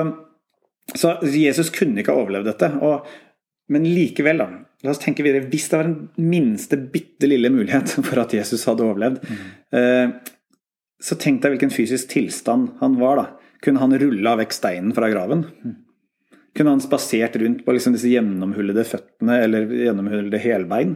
så 0.94 1.18
Jesus 1.28 1.72
kunne 1.76 2.04
ikke 2.04 2.16
ha 2.16 2.24
overlevd 2.24 2.52
dette. 2.52 2.72
Og, 2.84 3.10
men 3.74 3.88
likevel, 3.92 4.44
da. 4.44 4.48
La 4.86 4.94
oss 4.94 5.02
tenke 5.02 5.26
videre. 5.26 5.48
Hvis 5.52 5.68
det 5.72 5.80
var 5.80 5.90
den 5.90 6.30
minste 6.30 6.80
bitte 6.80 7.30
lille 7.30 7.52
mulighet 7.54 7.98
for 8.08 8.24
at 8.24 8.36
Jesus 8.38 8.64
hadde 8.70 8.86
overlevd, 8.88 9.20
mm. 9.28 9.44
eh, 9.80 10.16
så 11.04 11.18
tenk 11.20 11.44
deg 11.44 11.54
hvilken 11.54 11.74
fysisk 11.74 12.14
tilstand 12.16 12.78
han 12.80 12.96
var. 13.02 13.20
da. 13.20 13.52
Kunne 13.64 13.84
han 13.84 13.98
rulla 14.00 14.38
vekk 14.40 14.56
steinen 14.56 14.96
fra 14.96 15.12
graven? 15.12 15.44
Mm. 15.66 15.76
Kunne 16.58 16.74
han 16.74 16.82
spasert 16.82 17.36
rundt 17.38 17.66
på 17.66 17.74
liksom 17.76 17.94
disse 17.94 18.10
gjennomhullede 18.10 18.86
føttene 18.88 19.36
eller 19.46 19.68
gjennomhullede 19.70 20.40
helbein? 20.42 20.96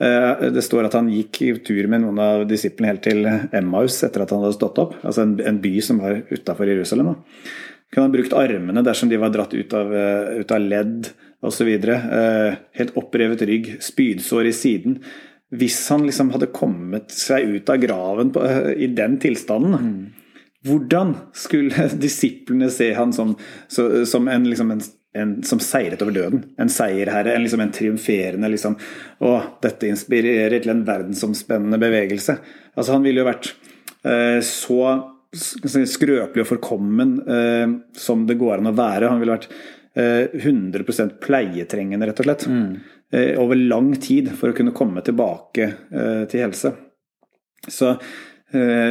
Eh, 0.00 0.50
det 0.54 0.62
står 0.64 0.88
at 0.88 0.94
han 0.96 1.10
gikk 1.12 1.42
i 1.44 1.50
tur 1.64 1.88
med 1.92 2.00
noen 2.04 2.20
av 2.24 2.44
disiplene 2.48 2.94
helt 2.94 3.02
til 3.04 3.26
Emmaus 3.28 3.98
etter 4.06 4.24
at 4.24 4.30
han 4.32 4.44
hadde 4.44 4.56
stått 4.56 4.80
opp. 4.80 4.94
Altså 5.04 5.26
en, 5.26 5.34
en 5.44 5.58
by 5.60 5.74
som 5.84 6.00
var 6.00 6.22
utafor 6.30 6.70
Jerusalem. 6.70 7.12
Da. 7.12 7.50
Kunne 7.92 8.06
ha 8.08 8.14
brukt 8.14 8.36
armene 8.38 8.84
dersom 8.86 9.10
de 9.10 9.18
var 9.20 9.34
dratt 9.34 9.52
ut 9.52 9.74
av, 9.76 9.92
eh, 9.92 10.38
ut 10.40 10.54
av 10.56 10.62
ledd 10.64 11.10
osv. 11.44 11.68
Eh, 11.68 12.54
helt 12.80 12.96
opprevet 12.96 13.44
rygg, 13.50 13.74
spydsår 13.84 14.48
i 14.48 14.54
siden. 14.56 14.96
Hvis 15.50 15.82
han 15.92 16.06
liksom 16.06 16.30
hadde 16.32 16.52
kommet 16.54 17.12
seg 17.12 17.58
ut 17.58 17.72
av 17.72 17.82
graven 17.82 18.30
på, 18.32 18.46
i 18.78 18.86
den 18.94 19.18
tilstanden, 19.20 19.74
mm. 19.74 20.40
hvordan 20.70 21.12
skulle 21.36 21.90
disiplene 22.06 22.70
se 22.72 22.92
han 22.96 23.12
som, 23.12 23.34
som 23.68 24.32
en, 24.32 24.48
liksom 24.48 24.72
en 24.72 24.84
en, 25.16 25.42
som 25.46 25.60
seiret 25.62 26.02
over 26.04 26.14
døden. 26.14 26.44
En 26.60 26.70
seierherre, 26.70 27.34
en, 27.34 27.42
liksom 27.44 27.62
en 27.64 27.72
triumferende 27.74 28.50
liksom, 28.52 28.76
Å, 29.26 29.32
dette 29.62 29.90
inspirerer 29.90 30.62
til 30.62 30.74
en 30.74 30.84
verdensomspennende 30.86 31.80
bevegelse. 31.82 32.38
Altså, 32.76 32.94
han 32.94 33.06
ville 33.06 33.22
jo 33.22 33.30
vært 33.30 33.52
eh, 34.06 34.38
så 34.46 34.94
skrøpelig 35.30 36.42
og 36.42 36.48
forkommen 36.48 37.18
eh, 37.22 37.66
som 37.98 38.24
det 38.26 38.38
går 38.40 38.58
an 38.58 38.72
å 38.72 38.76
være. 38.78 39.10
Han 39.10 39.22
ville 39.22 39.36
vært 39.36 39.50
eh, 39.98 40.30
100 40.40 41.18
pleietrengende, 41.22 42.10
rett 42.10 42.22
og 42.22 42.30
slett. 42.30 42.46
Mm. 42.50 42.72
Eh, 43.12 43.34
over 43.42 43.58
lang 43.58 43.92
tid 43.98 44.30
for 44.38 44.52
å 44.52 44.56
kunne 44.56 44.74
komme 44.76 45.02
tilbake 45.06 45.66
eh, 45.90 46.24
til 46.30 46.46
helse. 46.46 46.74
Så 47.68 47.96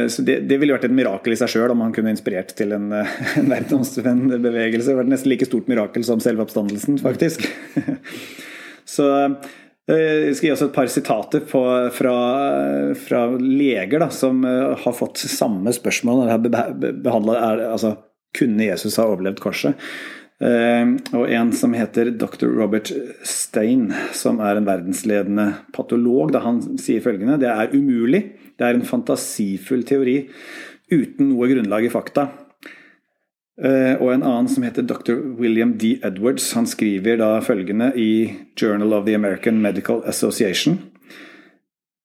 så 0.08 0.22
det, 0.24 0.38
det, 0.48 0.56
ville 0.56 0.72
vært 0.72 0.86
et 0.88 0.94
mirakel 0.96 1.34
i 1.34 1.36
seg 1.36 1.50
sjøl 1.52 1.74
om 1.74 1.82
han 1.84 1.92
kunne 1.92 2.12
inspirert 2.14 2.54
til 2.56 2.72
en, 2.72 2.88
eh, 2.96 3.16
en 3.40 3.50
verdensomspennende 3.52 4.40
bevegelse. 4.40 4.88
Det 4.88 5.00
vært 5.02 5.12
nesten 5.12 5.32
like 5.32 5.48
stort 5.48 5.68
mirakel 5.70 6.06
som 6.06 6.22
selve 6.24 6.46
oppstandelsen, 6.46 7.00
faktisk. 7.02 7.44
Så 8.94 9.08
eh, 9.20 10.30
jeg 10.30 10.38
skal 10.38 10.48
gi 10.48 10.54
oss 10.54 10.64
et 10.64 10.76
par 10.76 10.88
sitater 10.92 11.44
på, 11.44 11.64
fra, 11.92 12.14
fra, 13.02 13.26
leger 13.36 14.00
da, 14.00 14.08
som 14.14 14.40
har 14.46 14.96
fått 14.96 15.20
samme 15.28 15.74
spørsmål. 15.76 16.24
Når 16.24 16.32
har 16.32 16.80
Behandlet, 17.04 17.66
altså, 17.68 17.94
kunne 18.36 18.70
Jesus 18.70 18.96
ha 19.00 19.10
overlevd 19.10 19.42
korset? 19.44 19.90
Og 20.40 21.26
en 21.28 21.50
som 21.52 21.74
heter 21.76 22.14
dr. 22.16 22.46
Robert 22.48 22.88
Stein, 23.28 23.90
som 24.16 24.38
er 24.40 24.56
en 24.56 24.64
verdensledende 24.64 25.50
patolog, 25.76 26.30
da 26.32 26.40
han 26.46 26.62
sier 26.80 27.04
følgende 27.04 27.36
Det 27.42 27.50
er 27.50 27.74
umulig 27.76 28.22
det 28.60 28.68
er 28.68 28.76
en 28.76 28.86
fantasifull 28.86 29.82
teori 29.88 30.20
uten 30.92 31.32
noe 31.32 31.48
grunnlag 31.48 31.86
i 31.86 31.92
fakta. 31.92 32.28
Eh, 33.60 33.94
og 34.00 34.12
en 34.12 34.24
annen 34.24 34.48
som 34.48 34.64
heter 34.64 34.86
dr. 34.88 35.18
William 35.40 35.74
D. 35.80 35.98
Edwards, 36.04 36.52
han 36.56 36.68
skriver 36.68 37.20
da 37.20 37.34
følgende 37.44 37.90
i 37.96 38.12
Journal 38.56 38.94
of 38.96 39.06
the 39.08 39.16
American 39.16 39.60
Medical 39.64 40.00
Association. 40.08 40.78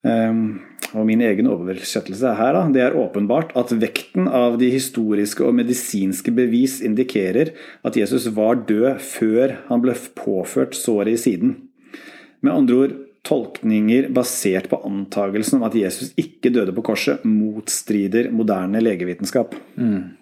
Ehm, 0.05 0.59
og 0.93 1.07
min 1.07 1.23
egen 1.25 1.47
oversettelse 1.49 2.27
er 2.29 2.37
her, 2.37 2.57
da. 2.57 2.63
Det 2.73 2.83
er 2.83 2.97
åpenbart 2.99 3.55
at 3.57 3.73
vekten 3.81 4.27
av 4.27 4.59
de 4.61 4.69
historiske 4.73 5.43
og 5.43 5.55
medisinske 5.57 6.33
bevis 6.35 6.77
indikerer 6.85 7.55
at 7.87 7.97
Jesus 7.97 8.27
var 8.35 8.61
død 8.69 9.01
før 9.01 9.57
han 9.69 9.81
ble 9.81 9.95
påført 10.19 10.77
såret 10.77 11.15
i 11.15 11.23
siden. 11.23 11.55
Med 12.45 12.53
andre 12.53 12.75
ord, 12.83 12.95
Tolkninger 13.25 14.11
basert 14.13 14.69
på 14.69 14.79
antagelsen 14.85 15.59
om 15.59 15.65
at 15.67 15.75
Jesus 15.77 16.13
ikke 16.19 16.53
døde 16.53 16.75
på 16.75 16.83
korset, 16.85 17.25
motstrider 17.25 18.29
moderne 18.33 18.83
legevitenskap. 18.83 19.55
Mm. 19.75 20.13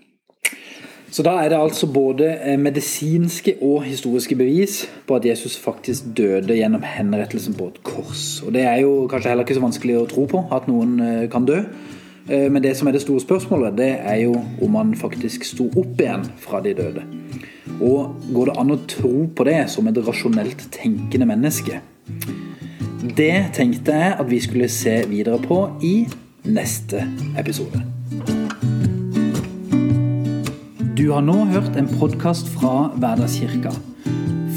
Så 1.14 1.22
da 1.22 1.36
er 1.44 1.52
det 1.52 1.60
altså 1.62 1.86
både 1.94 2.26
eh, 2.42 2.58
medisinske 2.58 3.60
og 3.62 3.84
historiske 3.86 4.36
bevis 4.36 4.80
på 5.06 5.20
at 5.20 5.28
Jesus 5.28 5.60
faktisk 5.62 6.08
døde 6.18 6.56
gjennom 6.58 6.82
henrettelsen 6.82 7.54
på 7.54 7.68
et 7.70 7.84
kors. 7.86 8.42
Og 8.42 8.56
det 8.56 8.64
er 8.66 8.80
jo 8.82 9.04
kanskje 9.12 9.30
heller 9.30 9.46
ikke 9.46 9.60
så 9.60 9.66
vanskelig 9.68 10.00
å 10.00 10.08
tro 10.10 10.26
på, 10.32 10.42
at 10.56 10.66
noen 10.72 10.96
eh, 11.06 11.28
kan 11.30 11.46
dø. 11.46 11.60
Eh, 12.30 12.48
men 12.50 12.64
det 12.66 12.74
som 12.80 12.90
er 12.90 12.98
det 12.98 13.04
store 13.04 13.22
spørsmålet, 13.22 13.78
det 13.78 13.92
er 14.00 14.24
jo 14.24 14.34
om 14.66 14.80
han 14.80 14.96
faktisk 14.98 15.46
sto 15.46 15.70
opp 15.70 16.02
igjen 16.02 16.26
fra 16.42 16.64
de 16.66 16.74
døde. 16.82 17.06
Og 17.78 18.18
går 18.34 18.50
det 18.50 18.58
an 18.64 18.74
å 18.74 18.82
tro 18.90 19.14
på 19.38 19.46
det 19.46 19.60
som 19.70 19.86
et 19.92 20.02
rasjonelt 20.08 20.66
tenkende 20.74 21.30
menneske? 21.30 21.84
Det 23.04 23.50
tenkte 23.52 23.92
jeg 23.92 24.16
at 24.20 24.30
vi 24.32 24.38
skulle 24.40 24.70
se 24.72 24.94
videre 25.10 25.36
på 25.44 25.58
i 25.84 26.06
neste 26.48 27.04
episode. 27.40 27.82
Du 30.98 31.12
har 31.12 31.26
nå 31.28 31.36
hørt 31.52 31.76
en 31.76 31.92
podkast 32.00 32.48
fra 32.56 32.94
Hverdagskirka. 32.96 33.76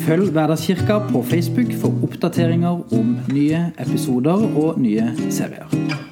Følg 0.06 0.30
Hverdagskirka 0.30 1.00
på 1.10 1.24
Facebook 1.26 1.74
for 1.80 2.06
oppdateringer 2.06 2.94
om 2.94 3.16
nye 3.34 3.64
episoder 3.82 4.46
og 4.54 4.78
nye 4.78 5.10
serier. 5.26 6.05